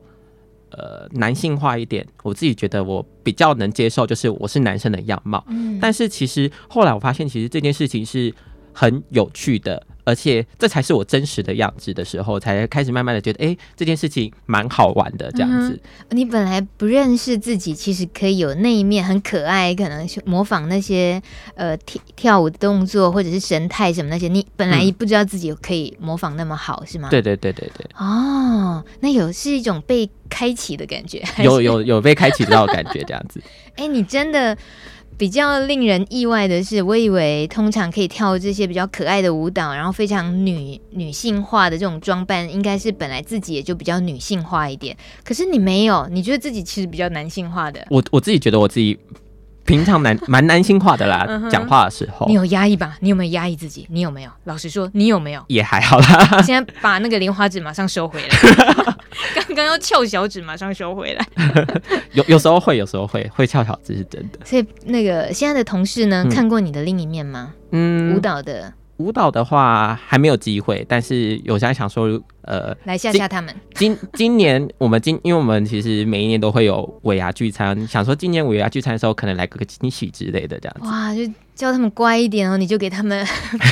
[0.70, 2.04] 呃男性化一点。
[2.24, 5.44] 我自己觉得我比较能接受，就是我是男生的样貌。
[5.46, 8.34] 嗯，但是其实后来我发现，其实这件事情是
[8.72, 9.82] 很有趣的。
[10.04, 15.78] 而且这才是我真实的样子的时候，才开始慢慢的觉得，哎，这件事情蛮好玩的这样子。
[16.08, 16.16] 嗯。
[16.16, 21.20] 你本来不认识自己，其实可以有那一面很可爱，可能模仿那些
[21.56, 27.10] 呃跳跳舞的动作或者是神态什么那些，你本来不知道自己可以模仿那么好，是吗？
[27.10, 27.86] 对对对对对。
[27.98, 33.42] 哦，那有是一种被开启的感觉，有有有被开启到的感觉这样子。
[33.76, 34.56] 哎，你真的。
[35.18, 44.96] 比较令人意外的是，我以为通常可以跳这些比较可爱的舞蹈，然后非常女女性化的这种装扮，应该是本来自己也就比较女性化一点。
[45.24, 47.84] 可是你没有，你觉得自己其实比较男性化的。
[47.90, 48.96] 我我自己觉得我自己。
[49.68, 52.26] 平常蛮 蛮男性化的啦，讲话的时候。
[52.26, 52.96] 你有压抑吧？
[53.00, 53.86] 你有没有压抑自己？
[53.90, 54.30] 你有没有？
[54.44, 55.44] 老实说，你有没有？
[55.48, 56.40] 也还好啦。
[56.42, 58.28] 现在把那个莲花指马上收回来。
[59.46, 61.26] 刚刚要翘小指，马上收回来。
[62.12, 64.38] 有有时候会，有时候会会翘小指，是真的。
[64.44, 67.52] 所以那个现在的同事呢，看过你的另一面吗？
[67.72, 68.72] 嗯，舞蹈的。
[68.98, 73.54] 舞蹈的话还没有机会，但是有在想说，呃，来吓吓他们。
[73.74, 80.88] 今今年我们今，因为我们其实每一年都会有尾牙聚餐，想说今年尾牙聚餐的时候，可能来个个惊喜之类的这样子。
[80.88, 81.22] 哇，就
[81.54, 83.24] 叫他们乖一点哦，你就给他们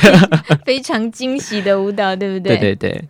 [0.65, 2.57] 非常惊喜的舞蹈，对不对？
[2.57, 3.03] 对对对。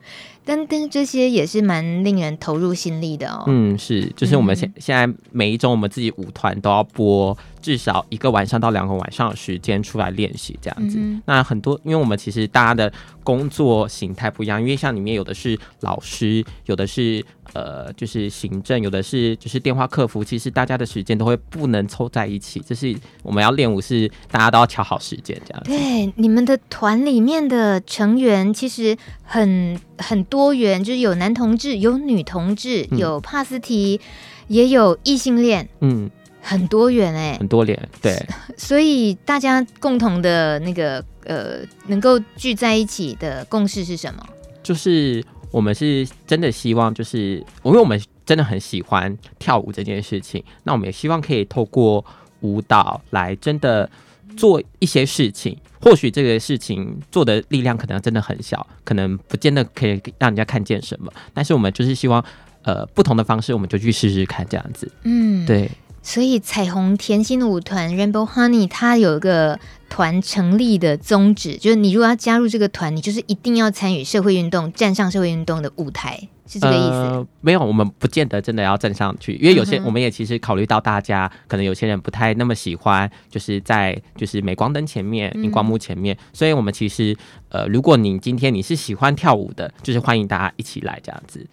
[0.44, 3.44] 但但这些也是蛮令人投入心力的哦。
[3.48, 10.98] 嗯，是，就是我们现现在每一周我们自己舞团都要播至少一个晚上到两个晚上的时间出来练习这样子。
[11.00, 12.92] 嗯、那很多，因为我们其实大家的
[13.24, 22.60] 工作形态不一样，因为像里面有的是老师，有的是呃就是行政，有的是就是电话客服，其实大家的时间都会不能凑在一起。
[22.60, 25.70] 就是我们要练舞是大家都要调好时间这样子。
[25.70, 36.10] 对，你们的团里面的成员其实很很多元，就是有男同志，有女同志，有帕斯提，嗯、也有异性恋，嗯，
[36.42, 38.16] 很多元哎、欸，很多元，对，
[38.58, 44.26] 所以大家共同的那个呃，能够聚在一起的共识是什么？
[44.64, 52.04] 就是我们是真的希望，就是因为我们真的很喜欢跳舞这件事情，那我们也希望可以透过
[52.42, 53.90] 舞蹈来真的
[54.36, 55.58] 做一些事情。
[55.80, 61.12] 或许这个事情做的力量可能真的很小，可能不见得可以让人家看见什么。
[61.34, 62.24] 但是我们就是希望，
[62.64, 64.92] 呃，不同的方式，我们就去试试看这样子。
[65.04, 65.70] 嗯，对。
[66.08, 76.18] 所以彩虹甜心舞团 Rainbow Honey 它有一个团成立的宗旨，就是你如果要加入这个团，你就是一定要参与社会运动，站上社会运动的舞台。
[76.48, 76.94] 是这个意思？
[76.94, 87.14] 呃，没有，我们不见得真的要站上去，因为有些、嗯、我们也其实考虑到大家可能有些人不太那么喜欢，就是在就是镁光灯前面、荧光幕前面，嗯、所以我们其实
[87.50, 91.46] 呃，如果你今天你是喜欢跳舞的，就是欢迎大家一起来这样子。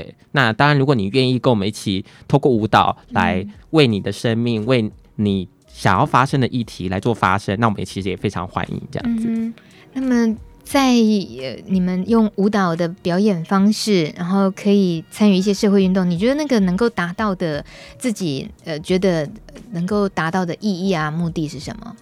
[0.00, 9.26] 对，那当然，如果你愿意跟我们一起透过舞蹈来为你的生命、嗯、为你想要发生的议题来做发声，那我们也其实也非常欢迎这样子。
[9.28, 9.54] 嗯、
[9.92, 10.36] 那么。
[10.68, 17.64] 在你们用舞蹈的表演方式，然后可以参与一些社会运动，你觉得那个能够达到的
[17.96, 19.26] 自己呃觉得
[19.70, 21.96] 能够达到的意义啊目的是什么？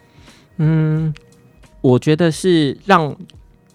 [0.57, 1.15] 嗯，
[1.81, 3.17] 我觉得是让。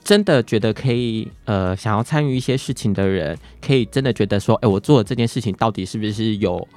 [0.04, 6.68] 真的觉得可以，呃，想要参与一些事情的人，可以真的觉得说，哎，我做的这件事情到底是不是有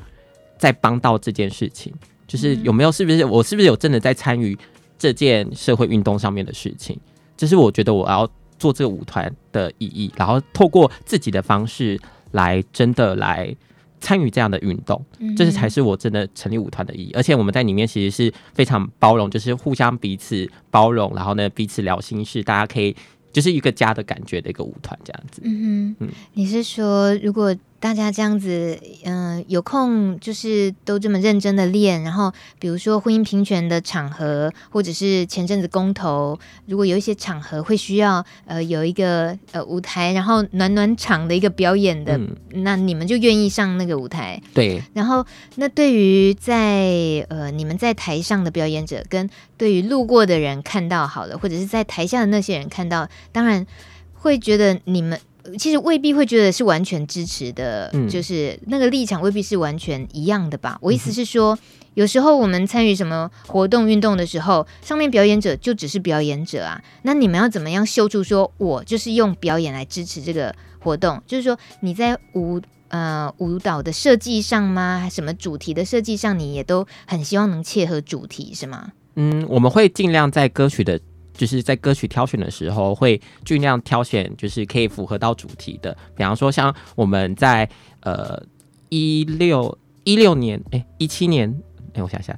[0.58, 1.92] 在帮到这件事情？
[2.26, 4.56] 就是有没有是不是我是不是有真的在参与
[4.98, 6.98] 这件社会运动上面的事情？
[7.36, 12.00] 这是我觉得我要做这个舞团的意义，然后透过自己的方式
[12.32, 13.54] 来真的来。
[14.00, 15.02] 参与这样的运动，
[15.34, 17.12] 这是才是我真的成立舞团的意义。
[17.14, 22.94] 而且我们在里面其实是非常包容，就是互相彼此包容，然后呢彼此聊心事，大家可以
[23.34, 25.42] 就是一个家的感觉的一个舞团这样子。
[25.44, 27.54] 嗯哼，嗯，你是说如果？
[27.80, 42.34] 大家这样子，嗯、呃，有空就是都这么认真的练，然后比如说婚姻平权的场合，或者是前阵子公投，如果有一些场合会需要，呃，有一个呃舞台，然后暖暖场的一个表演的，嗯、
[42.64, 44.40] 那你们就愿意上那个舞台。
[44.54, 44.82] 对。
[44.94, 45.22] 然后，
[45.56, 53.66] 那对于在呃你们在台上的表演者，跟对于路过的人看到好了，或者是在台下的那些人看到，当然
[54.14, 55.20] 会觉得你们。
[55.58, 60.78] 其实未必会觉得是完全支持的，嗯、就是那个立场未必是完全一样的吧。
[60.80, 61.58] 我意思是说，嗯、
[61.94, 66.82] 有时候我们参与什么活动运动的时候，上面表演者就只是表演者啊。
[67.02, 71.22] 那你们要怎么样秀出说，我就是用表演来支持这个活动？
[71.26, 75.00] 就是说你在舞呃舞蹈的设计上吗？
[75.02, 78.92] 还什么主题的设计上，你也都很希望能切合主题，是吗？
[79.16, 80.98] 嗯，我们会尽量在歌曲的。
[81.34, 87.68] 就是在歌曲挑选的时候，会尽量挑选就是可以符合到主题的，比方说像我们在
[88.00, 88.42] 呃
[88.88, 91.54] 一六一六年哎一七年
[91.94, 92.34] 哎、我想想。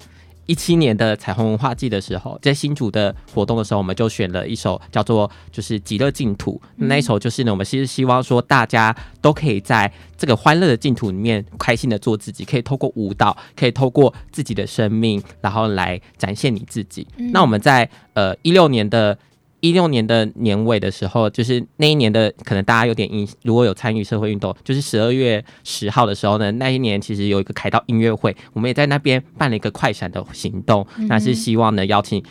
[0.47, 17.07] 一七年的彩虹文化季的时候，在新竹的活动的时候，我们就选了一首叫做就是《极乐净土》那一首，就是呢，我们其实希望说大家都可以在这个欢乐的净土里面开心的做自己，可以透过舞蹈，可以透过自己的生命，然后来展现你自己。
[17.33, 19.19] 那我们在呃一六年的。
[19.61, 32.23] 一六年的年尾的时候，就是那一年的，可能大家有点印，如果有参与社会运动，就是十二月十号的时候呢，那一年其实有一个凯道音乐会，我们也在那边办了一个快闪的行动，那是希望呢邀请，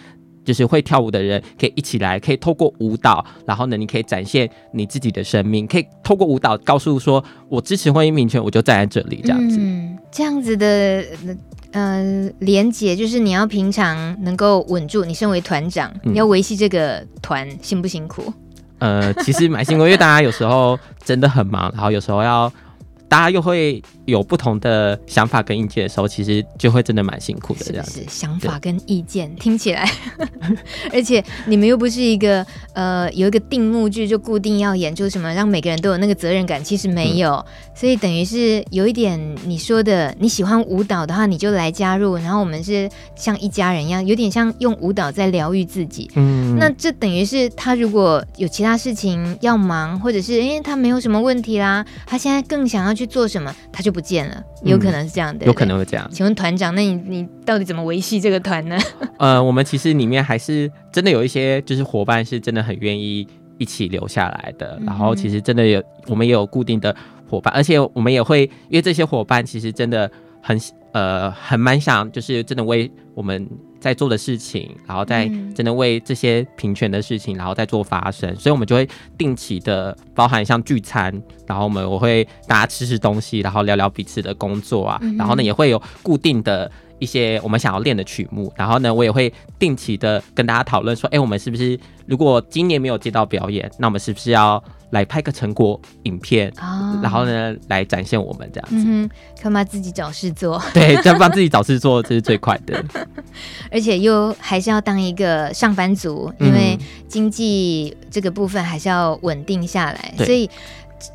[0.45, 11.03] 就是会跳舞的人可以一起来，可以透过舞蹈，然后呢，你可以展现你自己的生命，可以透过舞蹈告诉说，我支持婚姻平权，我就站在这里，这样子，嗯，这样子的。
[11.71, 15.03] 呃，连结就是你要平常能够稳住。
[15.03, 18.31] 你身为团长，嗯、你要维系这个团，辛不辛苦？
[18.79, 22.49] 呃，其实蛮辛苦，因为大家有时候真的很忙，然后有时候要。
[23.07, 27.65] 大家又会有不同的想法跟意见的时候，其实就会真的蛮辛苦的。
[27.65, 29.87] 这样子，是想法跟意见听起来，
[30.91, 37.33] 而且你们又不是一个呃有一个定目剧就固定要演出什么，让每个人都有那个责任感，其实没有。
[37.33, 46.09] 嗯、所以等于是有一点你说的，你喜欢舞蹈的话，你就来加入，然后我们是像一家人一样，有点像用舞蹈在疗愈自己。
[46.15, 52.95] 嗯，那这等于是他如果有其他事情要忙，或者是因为他没有什么问题啦，他现在更想要。
[52.95, 56.05] 去做什么，他就不见了，有可能是这样的，有可能会这样。
[56.11, 58.77] 请问团长，那你你到底怎么维系这个团呢？
[59.17, 63.25] 呃，我们其实里面还是真的有一些，就是伙伴是真的很愿意
[63.57, 64.77] 一起留下来的。
[64.85, 66.93] 然后其实真的有，我们也有固定的
[67.29, 70.11] 伙伴，而且我们也会，因为这些伙伴其实真的
[70.45, 70.61] 很
[70.93, 73.49] 呃很蛮想，就是真的为我们。
[73.77, 81.13] 在做的事情，然后在真的为这些平权的事情，然后再做发声，所以我们就会定期的包含像聚餐，
[81.45, 94.63] 然后我们我会大家吃吃东西，然后聊聊彼此的工作啊，然后呢也会有固定的一些我们想要练的曲目，然后呢我也会定期的跟大家讨论说，哎，我们是不是如果今年没有接到表演，那我们是不是要
[94.95, 99.09] 来拍个成果影片，哦、然后呢，来展现我们这样子，嗯，
[99.43, 100.61] 干嘛自己找事做？
[100.73, 102.81] 对，这样帮自己找事做，这是最快的。
[103.69, 106.79] 而且又还是要当一个上班族，因为
[107.09, 110.13] 经济这个部分还是要稳定下来。
[110.17, 110.49] 嗯、所以，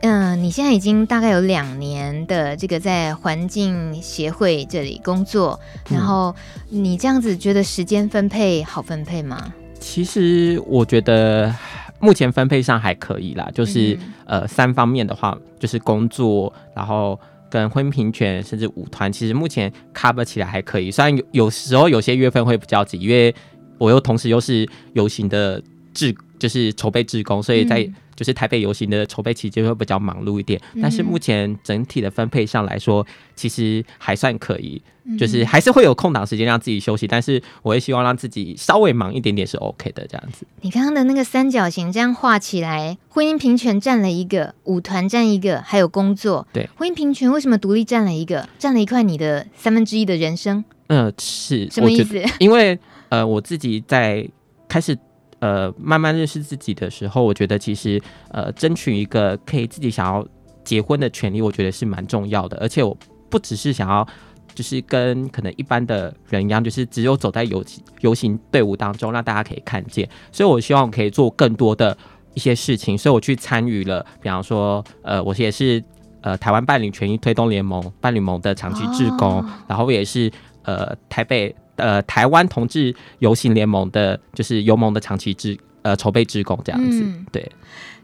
[0.03, 6.35] 嗯、呃，你现在已经大概有两年的这个在环境协会这里工作，嗯、然后
[6.69, 9.55] 你这样子觉得时间分配好分配吗？
[9.81, 11.55] 其实我觉得。
[12.01, 13.95] 目前分配上还可以啦，就是、
[14.27, 17.19] 嗯、呃三方面的话，就是工作，然后
[17.51, 20.91] 跟婚姻平权，甚至舞团，其实目前 cover 起来还可以。
[20.91, 23.35] 虽然有有时候有些月份会比较紧，因为
[23.79, 25.63] 我又同时又是游行的
[25.93, 27.85] 志，就是筹备志工，所以在。
[27.85, 34.83] 嗯就是台北游行的筹备期间会比较忙碌一点，但是目前整体的分配上来说，其实还算可以，
[35.19, 40.45] 就是还是会有空档时间让自己休息，但是我也希望让自己稍微忙一点点是 OK 的这样子。
[40.61, 46.47] 你刚刚的那个三角形这样画起来，婚姻平权占了一个，舞团占一个，还有工作。
[46.53, 50.63] 对，婚姻平权为什么独立占了一个，占了一块你的三分之一的人生？
[50.89, 52.23] 嗯、呃，是什么意思？
[52.39, 52.79] 因为
[53.09, 54.29] 呃，我自己在
[54.69, 54.99] 开始。
[55.41, 60.27] 呃慢慢认识自己的时候，我觉得其实呃争取一个可以自己想要
[60.65, 62.57] 结婚的权利，我觉得是蛮重要的。
[62.59, 62.97] 而且我
[63.29, 64.07] 不只是想要。
[64.53, 67.65] 就是跟可能一般的人一样，就是只有走在游
[68.01, 70.07] 游行队伍当中，让大家可以看见。
[70.33, 71.97] 所以我希望我可以做更多的
[72.35, 75.83] 一些事情，所以我去参与了，比方说，呃，我也是
[76.21, 80.31] 呃台湾伴侣权益推动联盟伴侣盟的长期志工，哦、然后我也是
[80.65, 87.51] 呃台北呃台湾同志游行联盟的，就是游盟的长期志呃筹备职工这样子，嗯、对。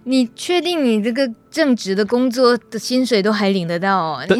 [0.08, 4.24] 你确定你这个正职的工作的薪水都还领得到哦？
[4.28, 4.38] 对，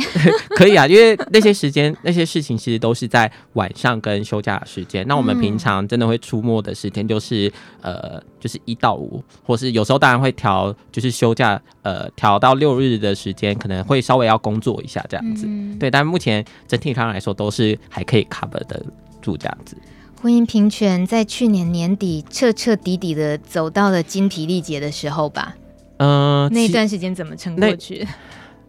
[0.50, 5.04] 可以啊，因为那些时间、那些事情其实都是在晚上跟休假的时间。
[5.08, 7.48] 那我们平常真的会出没的时间就是、
[7.80, 15.46] 嗯、呃，就是一到五，或是有时候当然会调，就是休假呃调到六日的时间，可能会稍微要工作一下这样子。
[15.48, 18.80] 嗯、对，但目前整体上来说都是还可以 cover 得
[19.26, 19.76] 住这样子。
[20.20, 25.54] 婚姻平权在去年年底彻彻底底的走到了精疲力竭的时候吧？
[25.98, 28.06] 呃，那一段时间怎么撑过去？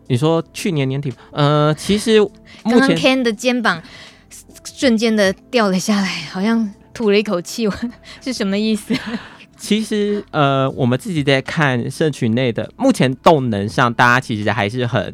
[0.08, 1.14] 你说去年年底？
[1.32, 2.20] 呃， 其实
[2.64, 3.82] 刚刚 Ken 的肩膀
[4.64, 7.68] 瞬间的掉了下来，好像吐了一口气，
[8.22, 8.94] 是什么意思？
[9.58, 15.14] 其实呃，我们自己在看社群内的目前动能上，大家其实还是很，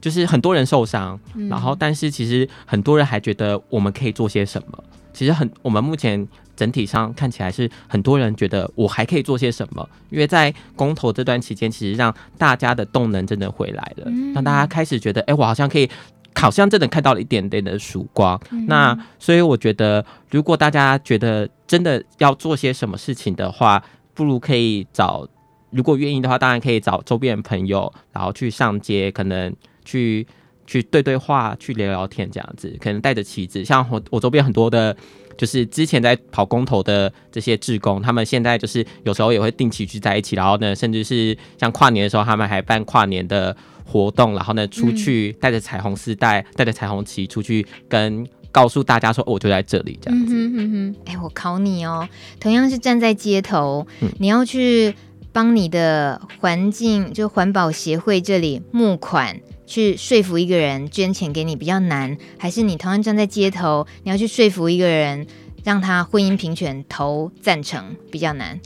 [0.00, 4.84] 就是很多人受伤，嗯、然后但是其实很多人还觉得我们可以做些什么。
[5.12, 15.88] 其实很，我们目前整体上看起来是很多人觉得我还可以做些什么，因为在公投这段期间，其实让大家的动能真的回来了，让大家开始觉得，哎，我好像可以，
[16.34, 18.38] 好像真的看到了一点点的曙光。
[18.68, 23.82] 那所以我觉得，如果大家觉得真的要做些什么事情的话，
[24.12, 25.26] 不如可以找，
[25.70, 29.54] 如果愿意的话，当然可以找周边的朋友，然后去上街，可能
[29.86, 30.26] 去。
[30.68, 34.96] 去对对话，去聊聊天，这样子，可能带着旗子，像我我周边很多的，
[35.38, 50.34] 就是之前在跑公投的这些志工，他们现在就是有时候也会定期聚在一起，然后呢，甚至是像跨年的时候，他们还办跨年的活动，然后呢，出去带着彩虹丝带，带着彩虹旗出去，跟告诉大家说，哦，我就在这里，这样子。
[50.34, 52.08] 嗯哼哼，哎，我考你哦，
[52.40, 54.92] 同样是站在街头，嗯、你要去
[55.30, 59.40] 帮你的环境，就环保协会这里募款。
[59.66, 65.26] 去说服一个人捐钱给你比较难，还是你同样站在街头，你要去说服一个人
[65.64, 68.60] 让他婚姻平权投赞成比较难？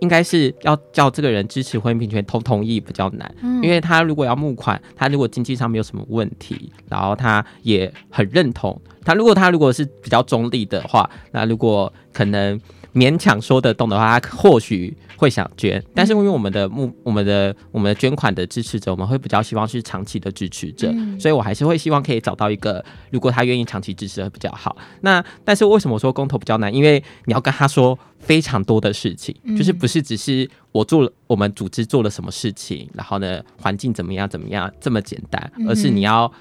[0.00, 12.60] 应该是要叫这个人支持婚姻平权投同意比较难，嗯、因为他如果要募款，他如果经济上没有什么问题，然后他也很认同，他如果他如果是比较中立的话，那如果可能。
[12.94, 24.76] 勉强说得动的话，他或许会想捐，但是因为我们的目、我们的、我们的捐款的支持者，我们会比较希望是长期的支持者，嗯、所以我还是会希望可以找到一个，如果他愿意长期支持会比较好。
[25.00, 26.72] 那但是为什么说公投比较难？
[26.72, 36.32] 因为你要跟他说非常多的事情，嗯、就是不是只是我做了，我们组织做了什么事情，然后呢，环境怎么样怎么样这么简单，而是你要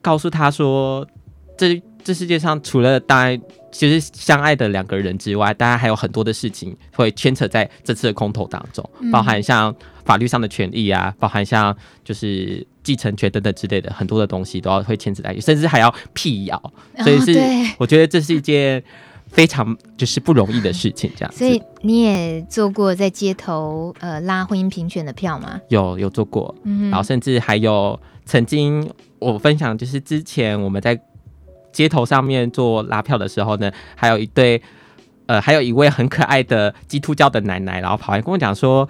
[0.00, 1.06] 告诉他说
[1.56, 1.80] 这。
[2.04, 9.74] 这世界上除了大家其实相爱的两个人之外，大家还有很多的事情会牵扯在这次的空投当中，包含像
[10.04, 11.74] 法律上的权益啊，包含像
[12.04, 17.40] 就是继承权等等之类的很多的东西都要会牵扯在一起，甚至还要辟谣，所以是
[17.78, 18.82] 我觉得这是一件
[19.28, 21.32] 非常就是不容易的事情，这样。
[21.32, 25.58] 所以你也做过在街头呃拉婚姻评选的票吗？
[25.68, 28.86] 有有做过，然后甚至还有曾经
[29.18, 31.00] 我分享就是之前我们在。
[31.72, 34.60] 街头上面做拉票的时候呢，还有一对，
[35.26, 38.88] 呃，还有一位很可爱的基督教的奶奶，然后跑来跟我讲说，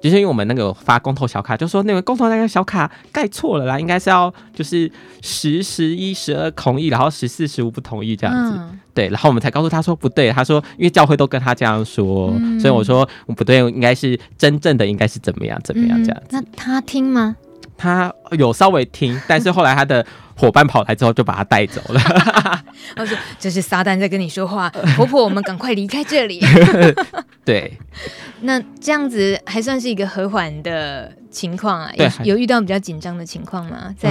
[0.00, 4.90] 就是因为我们那个发公投小卡，就说那个公投那个小卡盖错了啦，应该是要就是
[5.22, 8.56] 十、十一、十二同意，然后十四、十五不同意这样子。
[8.56, 16.36] 嗯、对，然后我们才告诉他说不对，他说因为教会都跟他这样说，嗯、所以我说不对，应该是真正的应该是怎么样怎么样这样子。
[16.36, 17.36] 嗯、那他听吗？
[17.78, 20.04] 他有稍微听，但是后来他的
[20.34, 22.00] 伙伴跑来之后就把他带走了。
[22.96, 26.40] 他说：“这是撒旦在跟你说话， 婆婆，我们赶快离开这里。
[27.46, 27.72] ”对，
[28.40, 31.92] 那这样子还算是一个和缓的情况啊？
[31.96, 33.94] 有有遇到比较紧张的情况吗？
[33.96, 34.10] 在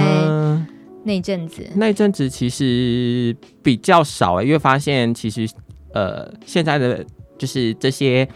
[1.04, 5.46] 那阵子，呃、那阵子其实比较少、欸，因为发现其实
[5.92, 7.04] 呃，现在的
[7.36, 8.26] 就是这些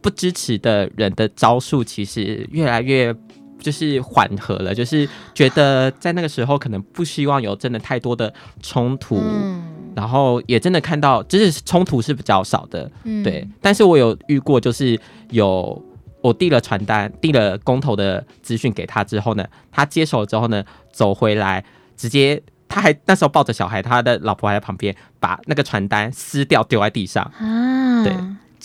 [0.00, 3.14] 不支持的人的招数，其实越来越。
[3.58, 8.32] 就是缓和了，就是觉得在那个时候可能不希望有真的太多的
[8.62, 9.62] 冲突，嗯、
[9.94, 13.46] 然后也真的看到，就是冲突是比较少的，嗯、对。
[13.60, 14.98] 但是我有遇过，就是
[15.30, 15.82] 有
[16.20, 21.64] 我递了传单，递了公投的资讯给他之后呢，他接手之后呢，走回来
[21.96, 28.12] 直接，他还那时候抱着小孩，他的老婆还在旁边，把那个传单撕掉丢在地上，啊，对。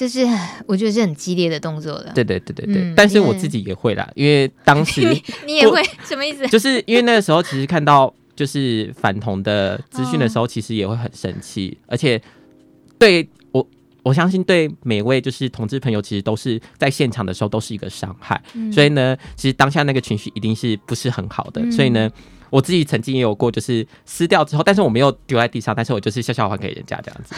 [0.01, 0.25] 就是
[0.65, 2.11] 我觉得是很激烈的动作了。
[2.15, 6.47] 对对对对对，嗯、但是我自己也会啦，因为当时 你，你也会什么意思？
[6.47, 12.19] 就是因为那个时候其实看到就是反同的资讯的时候，其实也会很生气，哦、而且
[12.97, 13.67] 对我
[14.01, 22.09] 我相信对每位就是同志朋友，其实都是在现场的时候都是一个伤害，嗯、所以呢，其实当下那个情绪一定是不是很好的，嗯、所以呢。
[22.51, 27.33] 我自己曾经也有过，就是撕掉之后，但是我没有丢在地上，但是我就是笑笑还给人家这样子。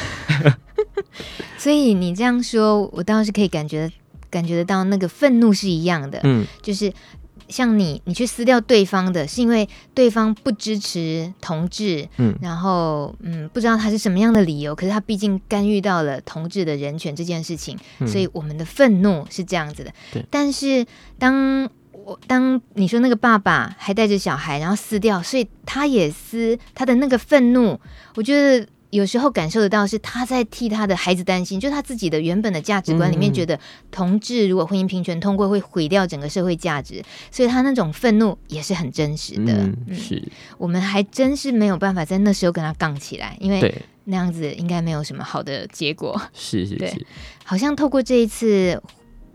[1.57, 3.91] 所以你这样说，我倒是可以感觉
[4.29, 6.19] 感觉得到那个愤怒是一样的。
[6.23, 6.91] 嗯，就是
[7.49, 19.91] 像你，你去撕掉对方的，是因为对方不支持同志，嗯，然后嗯，不知道他是什么样的理由，可是他毕竟干预到了同志的人权这件事情，嗯，所以我们的愤怒是这样子的。
[20.11, 20.85] 对，但是
[21.19, 21.69] 当
[22.05, 27.79] 我当你说那个爸爸还带着小孩，然后撕掉，所以他也撕他的那个愤怒。
[28.15, 39.53] 我觉得有时候感受得到是他在替他的孩子担心，就他自己的原本的价值观里面觉得同志如果婚姻平权通过会毁掉整个社会价值，所以他那种愤怒也是很真实的。
[39.87, 40.23] 嗯，是。
[40.59, 46.21] 我们还真是没有办法在那时候跟他杠起来，因为那样子应该没有什么好的结果。
[46.33, 47.05] 是是是，
[47.43, 48.81] 好像透过这一次。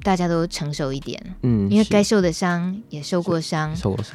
[0.04, 4.14] 大家都成熟一点，嗯，因为该受的伤也受过伤，受过伤，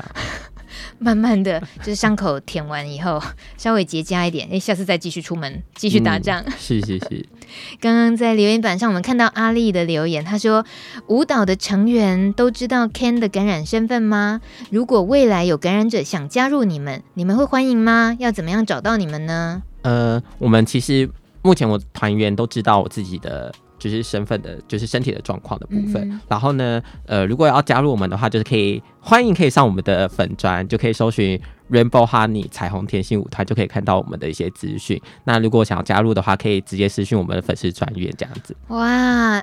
[0.99, 3.21] 慢慢的就是伤口舔完以后，
[3.57, 6.41] 稍微结痂一点，哎，下次再继续出门，继续打仗。
[6.45, 7.25] 嗯、是是是。
[7.79, 10.65] 刚刚在留言板上，我们看到阿丽的留言，她说
[11.07, 14.41] ：“舞蹈的成员都知道 Ken 的感染身份吗？
[14.71, 18.15] 如果未来有感染者想加入你们，你们会欢迎吗？
[18.19, 21.09] 要怎么样找到你们呢？”呃，我们其实
[21.41, 23.53] 目前我团员都知道我自己的。
[23.89, 26.09] 就是身份的，就是身体的状况的部分。
[26.09, 35.01] 嗯、然后呢，呃，如果要加入我们的话，就是可以欢迎可以上我们的粉专，就可以搜寻 Rainbow Honey 彩虹甜心舞团，就可以看到我们的一些资讯。
[35.25, 38.55] 那如果想要加入的话，可以直接私讯我们的粉丝专员这样子。
[38.67, 38.85] 哇，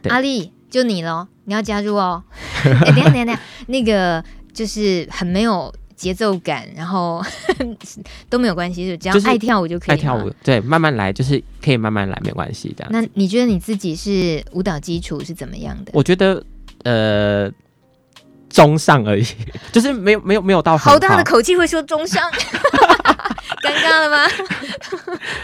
[0.09, 2.23] 阿丽就你喽，你要加入哦。
[2.65, 5.73] 哎、欸，等下等下等下，那个就是很没有。
[6.01, 7.23] 节奏感，然后
[8.31, 9.95] 都没有关系，就只要爱跳舞就可以。
[9.95, 12.91] 爱跳舞，对，慢慢来，就是可以慢慢来，没关系这样。
[12.91, 15.93] 那你觉得你自己是舞蹈基础是怎么样的？
[15.93, 16.43] 我觉得
[16.85, 17.53] 呃，
[18.49, 19.27] 中上而已，
[19.71, 20.93] 就是没有没有没有到好。
[20.93, 22.23] 好大的口气会说中上。
[23.61, 24.27] 尴尬了吗？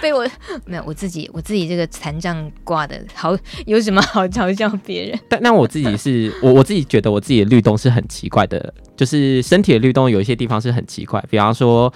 [0.01, 0.27] 被我
[0.65, 3.37] 没有，我自己我自己这个残障挂的好，
[3.67, 5.19] 有什么好嘲笑别人？
[5.29, 11.92] 但那我自己是我我自己觉得我自己的律动是很奇怪的，就是身体的律动有一些地方是很奇怪，比方说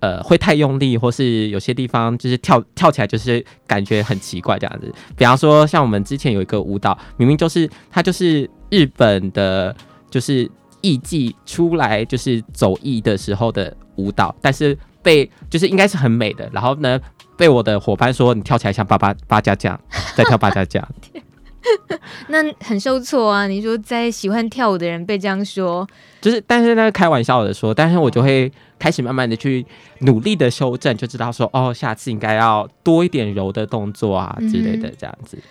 [0.00, 4.92] 呃会太用力，或是有些地方就是跳跳起来就是感觉很奇怪这样子。
[5.16, 9.76] 比方说像我们之前有一个舞蹈，明明就是它就是日本的，
[10.10, 14.76] 就是艺伎出来就是走艺的时候的舞蹈，但是。
[15.02, 17.00] 被就是应该是很美的，然后呢，
[17.34, 19.80] 被我的伙伴说你跳起来像八八八家将，
[20.14, 20.86] 在跳八家将，
[22.28, 23.46] 那很受挫啊！
[23.46, 25.88] 你说在喜欢跳舞的人被这样说，
[26.20, 29.64] 就是但是那个开玩笑的说，但是我就会开始慢慢的去
[30.00, 35.36] 努力的修正，就知道说哦，下次应该要多一点柔的动作啊之类的这样子。
[35.36, 35.42] 嗯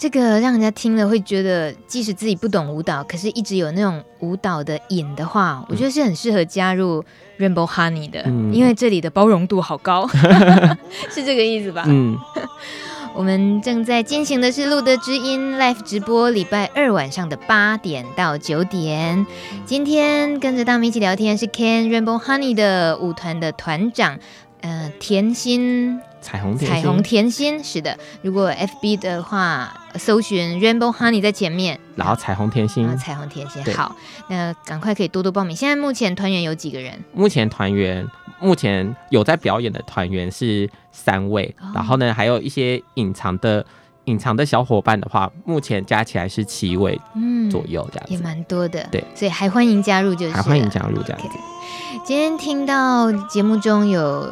[0.00, 7.04] 这个让人家听了会觉得，即使自己不懂舞蹈，可是一直有那种舞蹈的瘾的话，嗯、我觉得是很适合加入
[7.38, 10.08] Rainbow Honey 的，嗯、因为这里的包容度好高，
[11.12, 11.84] 是这个意思吧？
[11.86, 12.16] 嗯，
[13.20, 19.26] 我们正在进行的是路德知音 Live 直播，礼拜二晚上的八点到九点。
[19.66, 24.18] 今天跟着大家一起聊天是 Ken Rainbow Honey 的舞团的团长，
[24.62, 26.00] 呃，甜心。
[26.22, 27.98] 彩虹甜心，彩虹甜心是的。
[28.22, 33.62] 如果 FB 的话，搜寻 Rainbow Honey 在前面，然后彩虹甜心，彩虹甜心。
[33.74, 33.94] 好，
[34.28, 35.54] 那赶快可以多多报名。
[35.54, 37.04] 现在目前团员有几个人？
[37.12, 38.06] 目前团员
[38.40, 43.64] 目前有在表演的团员是三位，哦、然后呢，还有一些隐藏的
[44.06, 48.86] 隐藏的小伙伴的话，目前加起来是七位嗯左右，这样、嗯、也蛮多的。
[48.90, 51.28] 对，所以还欢迎加入，就是还欢迎加入这样子。
[51.28, 52.04] Okay.
[52.04, 54.28] 今天听到节目中有。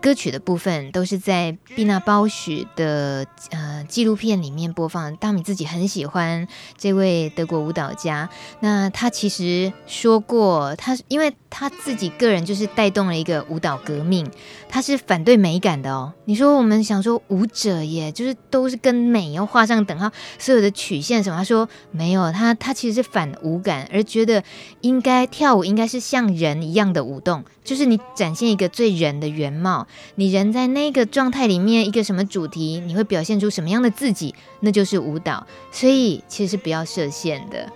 [0.00, 5.16] 歌曲的部分都是在毕纳鲍许的呃纪录片里面播放。
[5.16, 8.28] 大米自己很喜欢这位德国舞蹈家。
[8.60, 14.30] 那他其实说过，他因为他自己个人就是带动了一个舞蹈革命。
[14.68, 16.14] 他是反对美感的哦。
[16.24, 21.36] 你说我们想说舞者耶，就是都是跟美要画上等号，所有的曲线什么？
[21.36, 24.42] 他说没有，他他其实是反舞感，而觉得
[24.80, 29.86] 应该跳舞应该是像人一样的舞动，就是你展现一个最人的原貌。
[30.16, 35.46] 你人在那个状态里面，一个什么主题，你会表现出什么样的自己，那就是舞蹈。
[35.70, 37.68] 所以其实是不要设限的。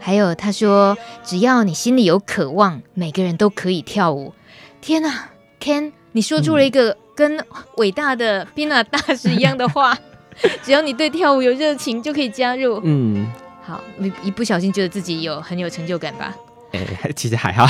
[0.00, 4.32] 还有他说，只要你心里有渴望，每个人都可以跳舞。
[4.80, 5.28] 天哪
[5.60, 7.44] ，Ken，你说出了一个跟
[7.76, 9.96] 伟大的毕纳大师一样的话。
[10.64, 12.80] 只要你对跳舞有热情，就可以加入。
[12.82, 13.24] 嗯，
[13.62, 16.34] 好，你一不小心觉得自己有很有成就感吧？
[16.72, 17.64] 哎、欸，其实还好。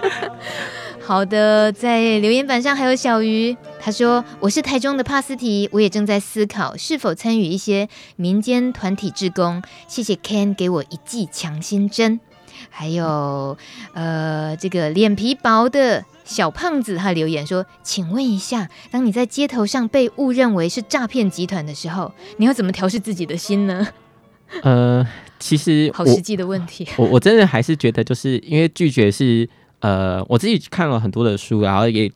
[1.00, 9.60] 好的，在留言板上还有小鱼，他说：“我是台中的帕斯提，我也正在思考是否参与一些民间团体志工。
[9.88, 12.20] 谢谢 Ken 给我一剂强心针。”
[12.68, 13.56] 还有，
[13.94, 23.88] 呃，这个脸皮薄的小胖子他留言说：“请问一下，当你在街头上被误认为是诈骗集团的时候，你要怎么调试自己的心呢？”
[24.62, 25.04] 呃，
[25.38, 26.86] 其实好实际的问题。
[26.98, 29.48] 我我真的还是觉得，就是因为拒绝是。
[29.80, 32.10] 呃，我自己看了很多的书，然后也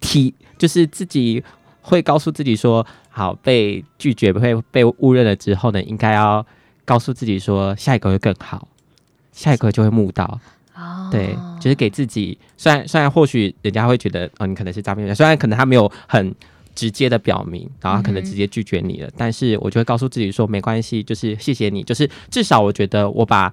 [0.00, 1.42] 提，就是自己
[1.80, 6.44] 会告诉自己说，好，被拒绝、会被误认了之后呢，应该要
[6.84, 8.66] 告诉自己说，下一个会更好，
[9.32, 10.40] 下一个就会募到。
[10.74, 16.34] 哦，对，就是给自己，虽然虽然或许人家会觉得，哦，你可能是诈骗，虽然可能他没有很
[16.74, 23.52] 直接的表明，然后他可能直接拒绝你了，嗯、但是我就会告诉自己说，没关系，就是谢谢你，就是至少我觉得我把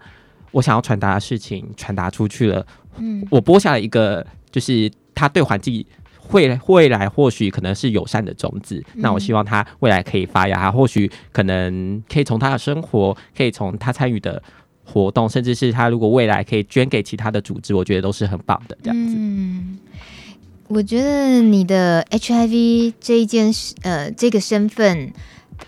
[0.52, 2.66] 我想要传达的事情传达出去了。
[2.98, 5.86] 嗯，我播下了一个，就是他对环境
[6.18, 8.84] 会未来或许可能是友善的种子。
[8.94, 14.42] 嗯、那我希望他未来可以发芽，他或许可能可以从他的生活，可以从他参与的
[14.84, 18.78] 活动，甚至是他如果未来可以捐给其他的组织，我觉得都是很棒的。
[18.84, 19.80] 这样子，嗯，
[20.68, 25.12] 我觉得你的 HIV 这一件事，呃，这个身份，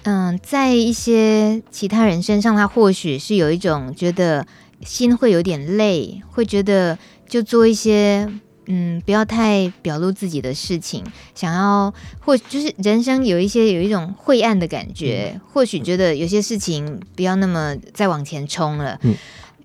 [0.04, 4.46] 嗯、呃，在一些其他人身上，他或许是有一种觉得
[4.86, 6.98] 心会有点累，会觉得。
[7.32, 8.30] 就做一些
[8.66, 11.02] 嗯，不要太表露自己的事情。
[11.34, 19.00] 想要或就是人生有一些有一种晦暗的感觉，嗯、或许觉得有些事情不要那么再往前冲了。
[19.04, 19.16] 嗯、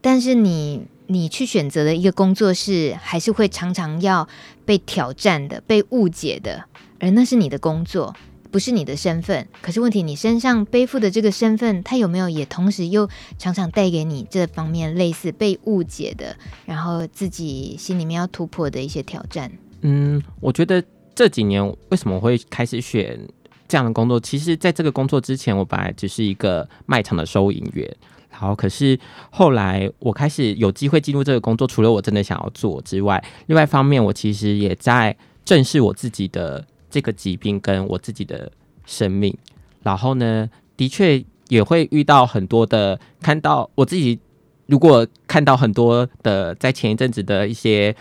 [0.00, 4.28] 但是你你去选择的一个工作是还是会常常要
[4.64, 6.66] 被挑战的、被误解的，
[7.00, 8.14] 而那是你的工作。
[8.56, 16.34] 不是你的身份，可是问题，你身上背负的这个身份，它有没有也同时又常常带给你这方面类似被误解的，
[16.64, 19.52] 然后自己心里面要突破的一些挑战？
[19.82, 20.82] 嗯，我觉得
[21.14, 23.20] 这几年为什么会开始选
[23.68, 24.18] 这样的工作？
[24.18, 27.94] 其实，在这个工作之前，我本来只是一个卖场的收银员。
[28.30, 28.98] 好，可是
[29.28, 36.66] 后来我开始有机会进入这个工作，除了我真的想要做之外，另外一方面，我其实也在正视我自己的。
[36.88, 38.50] 这个疾病跟我自己的
[38.84, 39.36] 生命，
[39.82, 44.18] 然后呢，的确也会遇到很多的，看到我自己，
[44.66, 47.94] 如果看到很多的，在前一阵子的一些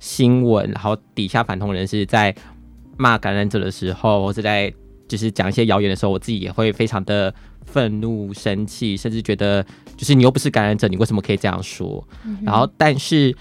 [0.00, 2.34] 新闻，然后底下反同人士在
[2.96, 4.72] 骂感染者的时候，或者在
[5.06, 7.32] 就是讲一些谣言的时候，我自己也会非常的
[7.64, 9.64] 愤怒、生气，甚至觉得
[9.96, 12.06] 就是你又不是感染者，你为什么可以这样说？
[12.24, 13.34] 嗯、然后，但是。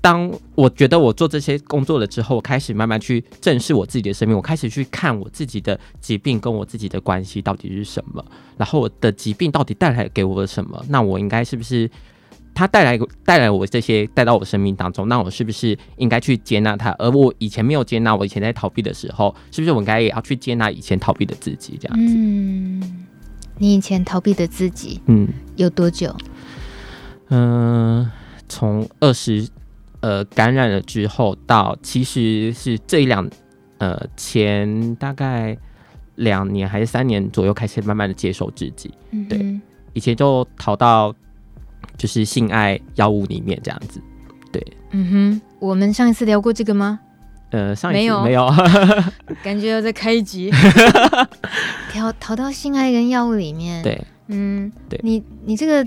[0.00, 8.24] 当我觉得我做这些工作了之后，我开始慢慢去正视我自己的生命，我开始去看我自己的疾病跟我自己的关系到底是什么，
[8.56, 10.84] 然后我的疾病到底带来给我什么？
[10.88, 11.90] 那我应该是不是
[12.54, 15.08] 他带来带来我这些带到我生命当中？
[15.08, 16.94] 那我是不是应该去接纳他？
[16.98, 21.76] 而我以前没有接纳，我以前在逃避的时候，是不是我应该也要去接纳以前逃避的自己？
[21.80, 22.14] 这样子。
[22.16, 23.06] 嗯，
[23.58, 26.14] 你以前逃避的自己，嗯，有多久？
[27.30, 28.08] 嗯，
[28.48, 29.48] 从二十。
[30.00, 33.28] 呃，感染了之后，到其实是这一两，
[33.78, 35.56] 呃，前大概
[36.14, 38.94] 两年还是三年左右，开始慢慢的接受自己。
[39.10, 39.60] 嗯、对，
[39.94, 41.12] 以前就逃到
[41.96, 44.00] 就是性爱药物里面这样子。
[44.52, 47.00] 对，嗯哼，我们上一次聊过这个吗？
[47.50, 48.48] 呃，上一次有没有，
[49.42, 50.50] 感觉要再开一集。
[51.92, 53.82] 逃逃到性爱跟药物里面。
[53.82, 55.84] 对，嗯，对，你你这个。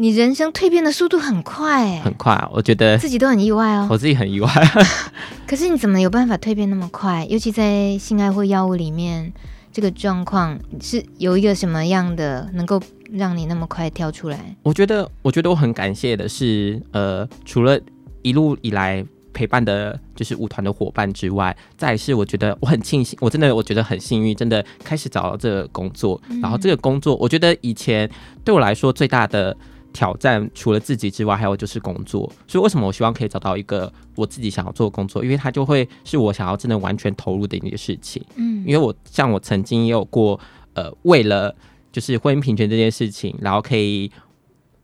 [0.00, 3.88] 你人生蜕变的速度很快，欸，很快，我觉得自己都很意外哦。
[3.90, 4.48] 我自己很意外，
[5.44, 7.26] 可是你怎么有办法蜕变那么快？
[7.28, 9.32] 尤其在性爱或药物里面，
[9.72, 12.80] 这个状况是有一个什么样的能够
[13.10, 14.54] 让你那么快跳出来？
[14.62, 17.76] 我觉得，我觉得我很感谢的是，呃，除了
[18.22, 28.08] 一路以来陪伴的，就是舞团的伙伴之外，再是我觉得我很庆幸，我真的我觉得很幸运，真的开始找到这个工作，嗯、然后这个工作，我觉得以前
[28.44, 29.56] 对我来说最大的。
[29.92, 32.30] 挑战除了自己之外，还有就是工作。
[32.46, 35.24] 所以为什么我希望可以找到一个我自己想要做的工作？
[35.24, 38.22] 因为它就会是我想要真的完全投入的一个事情。
[38.36, 40.38] 嗯，因为我像我曾经也有过，
[40.74, 41.54] 呃，为了
[41.90, 44.10] 就是婚姻平权这件事情，然后可以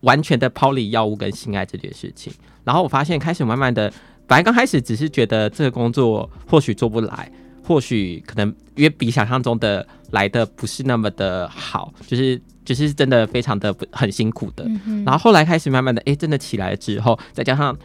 [0.00, 2.32] 完全的抛离药物跟性爱这件事情。
[2.64, 3.92] 然后我发现开始慢慢的，
[4.26, 7.30] 本来刚开始只是觉得这个工作或许做不来，
[7.64, 8.46] 或许可能
[8.76, 12.40] 因为比想象中的来的不是那么的好，就是。
[12.64, 17.76] 就是真的非常的很辛苦的，嗯、然后后来开始慢慢的，哎、欸，真的起来了之后，再加上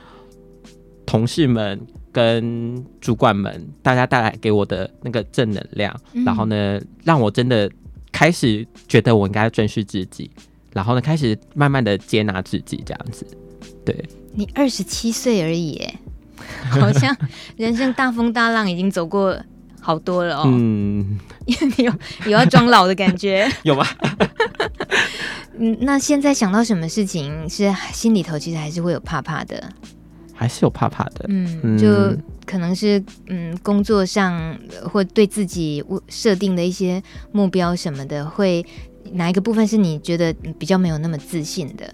[1.05, 1.77] 同事们
[2.13, 7.69] 跟主管们，大家带来给我的那个正能量，嗯、然后呢，让我真的
[8.09, 10.31] 开始觉得我应该正视自己，
[10.71, 13.27] 然后呢，开始慢慢的接纳自己这样子。
[13.83, 13.93] 对，
[14.31, 15.99] 你二十七岁而已，哎，
[16.69, 17.13] 好像
[17.57, 19.37] 人生大风大浪已经走过
[19.79, 20.43] 好多了哦。
[20.45, 21.19] 嗯，
[21.77, 21.91] 有
[22.25, 23.85] 有要装老的感觉， 有吗？
[25.57, 29.61] 嗯，那现在想到什么事情是心里头其实还是会有怕怕的，
[30.33, 31.25] 还是有怕怕的。
[31.27, 32.15] 嗯，就
[32.45, 34.57] 可能是嗯工作上
[34.91, 37.01] 或对自己设定的一些
[37.31, 38.65] 目标什么的，会
[39.11, 41.93] 哪一个部分是你觉得比较没有那么自信的？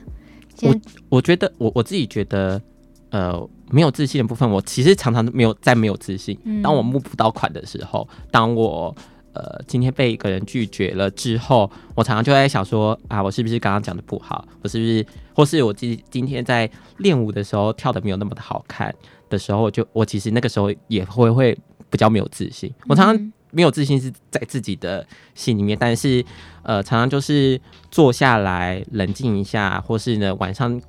[0.62, 0.76] 我
[1.10, 2.62] 我觉得我我自己觉得
[3.10, 6.38] 呃没有自信的部分，我其实常常没有在没有自信。
[6.44, 8.96] 嗯，当我募不到款的时候，当我。
[9.38, 14.48] 呃，今天被一个人拒绝了之后，我常常就在想说啊，我是不是刚刚讲的不好？
[14.62, 18.96] 我是不是，或是我今今天在练舞的时候跳的没有那么的好看
[19.30, 21.54] 的时候，就我其实那个时候也会会
[21.90, 22.74] 比较没有自信。
[22.88, 26.24] 我常常没有自信是在自己的心里面，但是
[26.64, 27.60] 呃，常常就是
[27.92, 30.82] 坐下来冷静一下，或是呢晚上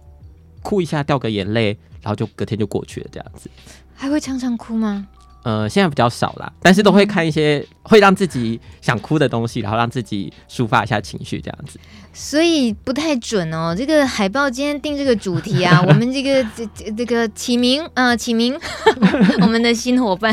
[0.62, 1.76] 哭一下，掉个眼泪，
[2.06, 3.50] 然后就隔天就过去了，这样子。
[3.96, 5.08] 还会常常哭吗？
[5.42, 11.80] 呃，现在比较少啦，但是都会看一些会让自己想哭的东西，然后让自己抒发一下情绪，这样子。
[12.12, 13.74] 所以不太准哦。
[13.76, 16.64] 这个海报今天定这个主题啊，我们这个这
[16.96, 18.56] 这个启明啊，启明，
[19.42, 20.32] 我们的新伙伴，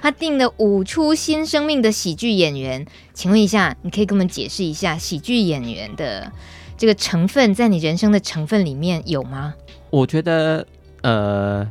[0.00, 6.32] 他定的五出新生命的喜剧演员，请问一下，你可以给我们解释一下喜剧演员的
[6.78, 9.54] 这个成分，在你人生的成分里面有吗？
[9.90, 10.66] 我觉得，
[11.02, 11.66] 呃。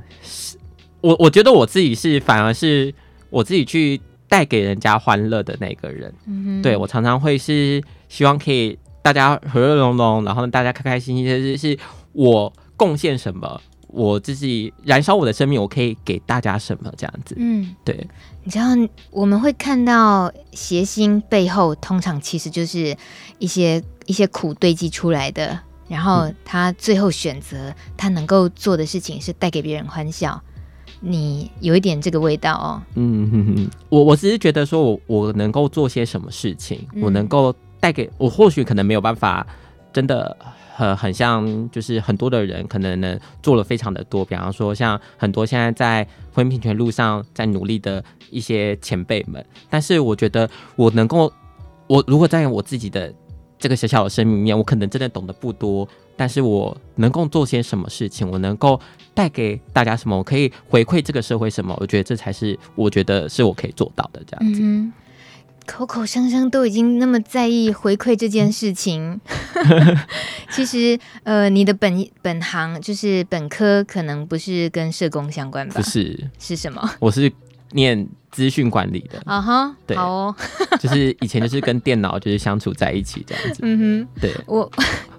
[1.01, 2.93] 我我觉得我自己是反而是
[3.29, 11.79] 我自己去带给人家欢乐的那个人，嗯哼，对，我常常会是希望可以大家和乐融融，然后大家开开心心，就是是
[12.11, 18.05] 我贡献什么，我自己燃烧我的生命，我可以给大家什么这样子，嗯，对。
[18.43, 18.65] 你知道
[19.09, 22.93] 我们会看到谐星背后，通常其实就是
[23.37, 25.57] 一些一些苦堆积出来的，
[25.89, 30.41] 然后他最后选择他能够做的事情是带给别人欢笑。
[31.01, 32.81] 你有一点这个味道哦。
[32.95, 39.47] 嗯哼哼，我我只是觉得说我我能够做些什么事情，嗯、我能够带给我，或许可能没有办法，
[39.93, 40.37] 真的
[40.75, 51.31] 很很像，就是很多的人可能能做了非常的多，比方说像很多现在在婚姻平权路上在努力的一些前辈们，但是我觉得我能够，
[51.87, 53.13] 我如果在我自己的
[53.59, 55.87] 这个小小的生命里面，我可能真的懂得不多。
[56.15, 58.29] 但是我能够做些什么事情？
[58.29, 58.79] 我能够
[59.13, 60.17] 带给大家什么？
[60.17, 61.75] 我可以回馈这个社会什么？
[61.79, 64.21] 我觉得这才是我觉得是我可以做到的。
[64.25, 64.91] 这样子，嗯，
[65.65, 69.21] 口口声声都已经那么在意回馈这件事情，
[70.51, 75.75] 其实呃，你的本本行就是本科，可能不是跟社工相关吧？
[75.75, 76.89] 不是，是什么？
[76.99, 77.31] 我是
[77.71, 79.21] 念资讯管理的。
[79.25, 80.35] 啊哈，对，好哦，
[80.79, 83.59] 就是以前就是跟电脑就是相处在一起这样子。
[83.63, 84.69] 嗯哼，对我。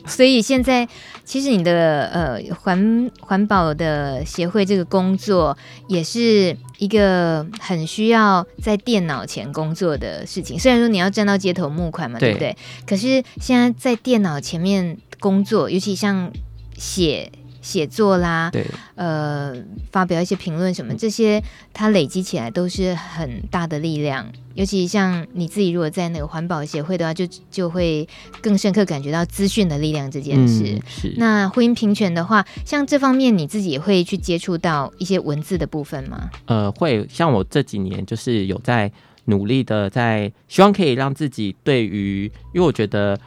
[0.06, 0.88] 所以现在，
[1.24, 5.56] 其实你的呃环环保的协会这个工作，
[5.88, 10.58] 也是一个很需要在电脑前工作的事情。
[10.58, 12.56] 虽然说你要站到街头募款嘛，对，对不对？
[12.86, 16.32] 可是现在在电脑前面工作，尤其像
[16.76, 17.30] 写。
[17.60, 19.54] 写作啦，对，呃，
[19.90, 21.42] 发表一些评论什么，这些
[21.72, 24.26] 它累积起来都是很大的力量。
[24.54, 28.06] 尤其像你自己，如果在那个环保协会的话，就就会
[28.42, 30.64] 更深刻感觉到资讯的力量这件事。
[30.74, 31.14] 嗯、是。
[31.16, 36.28] 那婚姻平权的话，像这方面你自己也会去接触到一些文字的部分吗？
[36.46, 37.06] 呃，会。
[37.08, 38.90] 像我这几年就是有在
[39.26, 43.18] 努力的，在希望可以让自己对于，因为我觉得。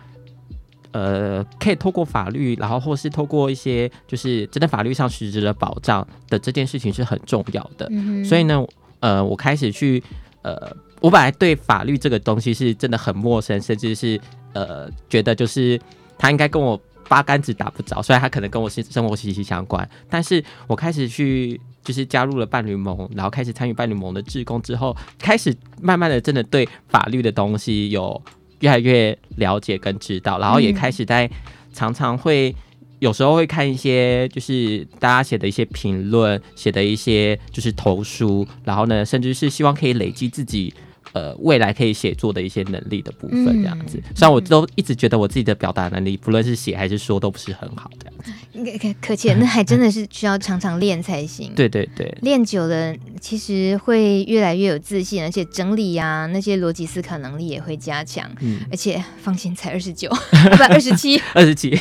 [0.94, 7.88] 呃，可以透过法律，然后或是透过一些就是真的法律上实质的保障的这件事情是很重要的。
[7.90, 8.64] 嗯、所以呢，
[9.00, 10.02] 呃，我开始去
[10.44, 10.56] 呃，
[11.02, 14.22] 我本来对法律这个东西是真的很陌生，甚至是
[14.54, 15.82] 呃，觉得就是
[16.16, 16.80] 他应该跟我
[17.10, 19.90] 八竿子打不着，虽然他可能跟我是生活息息相关。
[20.08, 28.22] 但是我开始去就是加入了伴侣盟，然后开始参与伴侣盟的志工之后，开始慢慢的真的对法律的东西有。
[28.64, 31.30] 越来越了解跟知道，然后也开始在
[31.74, 32.56] 常常会
[33.00, 40.74] 有时候会看一些就是大家写的一些评论，写的一些就是投书，然后呢，甚至是希望可以累积自己。
[41.12, 44.00] 呃，未来可以写作的一些能力的部分，这样子。
[44.00, 48.32] 嗯、虽然我都一直觉得我自己的表达能力，不论是写还是说，都不是很好，这样子。
[48.54, 51.52] 可可见，那还真的是需要常常练才行。
[51.56, 58.30] 对对对，练久了，其实会越来越有自信，而且整理呀、啊，那些逻辑思考能力也会加强。
[58.42, 60.08] 嗯，而且放心，才二十九，
[60.58, 61.80] 不，二十七， 二十七。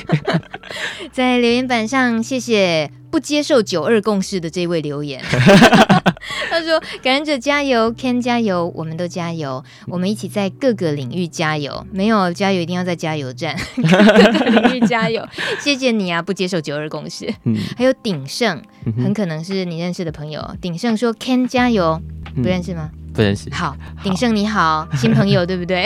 [1.12, 5.22] 在留言板上，谢谢不接受九二共识的这位留言。
[6.48, 11.84] 他说：“感恩者加油，Ken 加油，我们都加油，我们一起在各个领域加油。
[11.90, 15.26] 没有加油，一定要在加油站各个领域加油。
[15.58, 17.32] 谢谢你啊，不接受九二共识。
[17.44, 18.62] 嗯，还有鼎盛，
[18.96, 20.56] 很可能是你认识的朋友。
[20.60, 22.00] 鼎盛说：Ken 加油，
[22.36, 23.52] 不认识吗？”不认识。
[23.52, 25.84] 好，鼎盛你好，新朋友 对不对？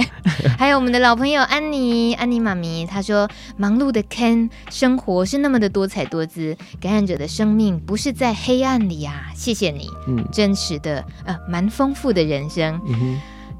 [0.57, 9.33] 还有我们的老朋友安妮，安妮妈咪，她说忙碌的 Ken，生活是那么的多彩多姿，感染者的生命不是在黑暗里啊！
[9.35, 12.81] 谢谢你，嗯，真实的，呃，蛮丰富的人生，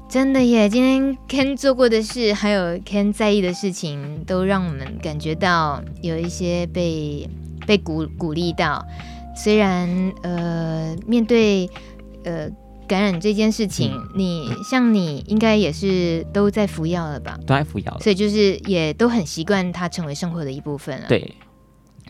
[0.09, 0.69] 真的耶！
[0.69, 7.29] 今天 Ken 做过的事，还有 Ken 在意的事情，都让我们感觉到有一些被
[7.65, 8.85] 被鼓鼓励到。
[9.35, 11.69] 虽然呃，面对
[12.23, 12.49] 呃。
[12.87, 17.37] 感染这件事情，嗯、你像你应该也是都在服药了吧？
[17.45, 21.05] 都在服药，所以就是也都很习惯它成为生活的一部分了。
[21.09, 21.35] 对。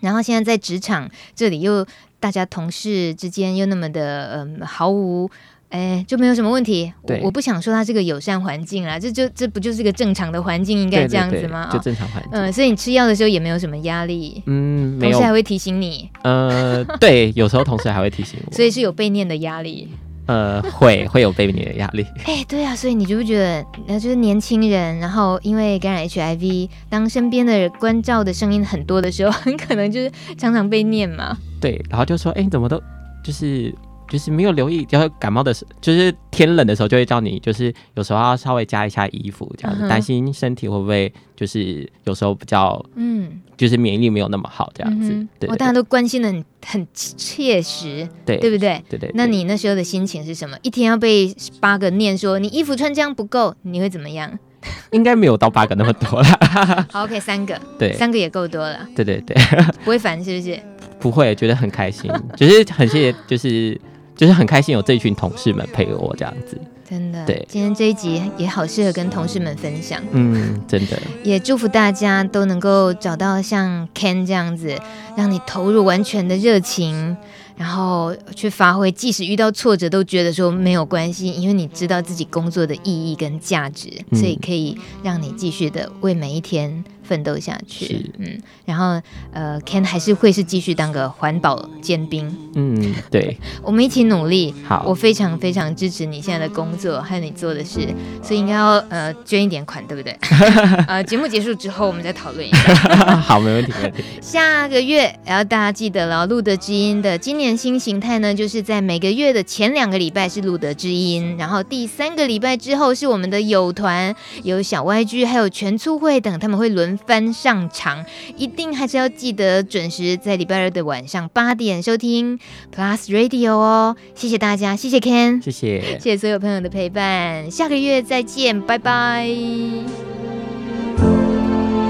[0.01, 1.83] 然后现在在职场这里又
[2.19, 5.27] 大家同事之间又那么的嗯毫无
[5.69, 6.91] 哎就没有什么问题。
[7.05, 7.19] 对。
[7.19, 11.67] 我，我不想说它是个友善环境啦，这就这不就是个正常的环境应该这样子吗？
[11.71, 12.31] 对对对，就正常环境。
[12.31, 14.41] 嗯，所以你吃药的时候也没有什么压力。
[14.45, 15.11] 嗯，没有。
[15.11, 16.09] 同事还会提醒你。
[16.23, 18.51] 呃，对，有时候同事还会提醒我。
[18.51, 19.89] 所以是有被念的压力。
[20.27, 22.05] 呃，会会有被你的压力。
[22.25, 31.37] 哎、欸，对啊，所以你觉不觉得，那，就是年轻人，然后因为感染 HIV，当身边的关照的声音很多的时候，很可能就是常常被念嘛。
[31.61, 32.81] 对，然后就说，哎、欸，怎么都
[33.23, 33.73] 就是。
[34.09, 45.11] 就是没有留意，就是感冒的时候，就是天冷的时候，就会叫你，就是有时候要稍微加一下衣服，这样子，担心身体会不会就是有时候比较，嗯，就是免疫力没有那么好，这样子。
[45.11, 48.81] 嗯、对，对，对，大家都关心的很很切实，对，对不对？
[48.89, 49.11] 对，对对。
[49.13, 50.57] 那你那时候的心情是什么？
[50.61, 54.39] 一天要被八个念说你衣服穿这样不够，你会怎么样？
[54.91, 56.27] 应该没有到八个那么多了。
[56.91, 58.87] 好，OK，三个，对，三个也够多了。
[58.95, 59.35] 对对对，
[59.83, 60.59] 不会烦是不是？
[60.99, 63.79] 不会，觉得很开心，就是很谢谢，就是。
[64.17, 66.59] 就是很开心有这一群同事们陪我这样子，
[66.89, 67.25] 真的。
[67.25, 70.01] 对，今天这一集也好适合跟同事们分享。
[70.11, 70.99] 嗯，真的。
[71.23, 74.75] 也祝福大家都能够找到像 Ken 这样子，
[75.15, 77.15] 让你投入完全的热情。
[77.55, 88.11] 然后去发挥，即使遇到挫折，都觉得说没有关系，因为你知道自己工作的意义跟价值，嗯、所以可以让你继续的为每一天奋斗下去。
[88.19, 89.01] 嗯，然后
[89.31, 92.31] 呃，Ken 还是会是继续当个环保尖兵。
[92.55, 94.53] 嗯，对， 我们一起努力。
[94.65, 97.87] 好，我非常非常支持你现在的工作还有你做的事，
[98.21, 100.15] 所以应该要呃捐一点款，对不对？
[100.87, 103.17] 呃，节目结束之后我们再讨论一下。
[103.17, 104.03] 好，没问题，没问题。
[104.21, 107.47] 下个月，然后大家记得了，路德之音的今年。
[107.57, 122.39] 新形态呢，就是在每个月的前两个礼拜是路德之音，然后第三个礼拜之后是我们的友团，有小 YG，还有全促会等，他们会轮番上场，一定还是要记得准时在礼拜二的晚上八点收听
[122.75, 123.95] Plus Radio 哦。
[124.15, 129.27] 谢谢大家，谢谢 Ken，谢谢，谢谢所有朋友的陪伴，下个月再见，拜拜。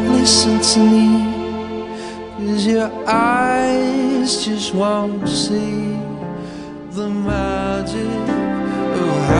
[0.09, 1.25] Listen to me.
[2.39, 5.95] Cause your eyes just won't see
[6.93, 7.95] the magic
[8.93, 9.31] of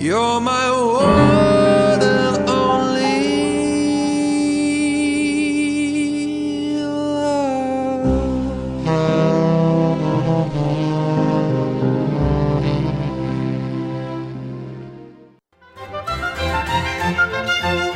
[0.00, 3.18] You're my one and only
[6.80, 7.58] love.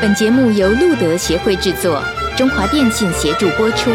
[0.01, 2.03] 本节目由露德协会制作，
[2.37, 3.93] 中华电信协助播出。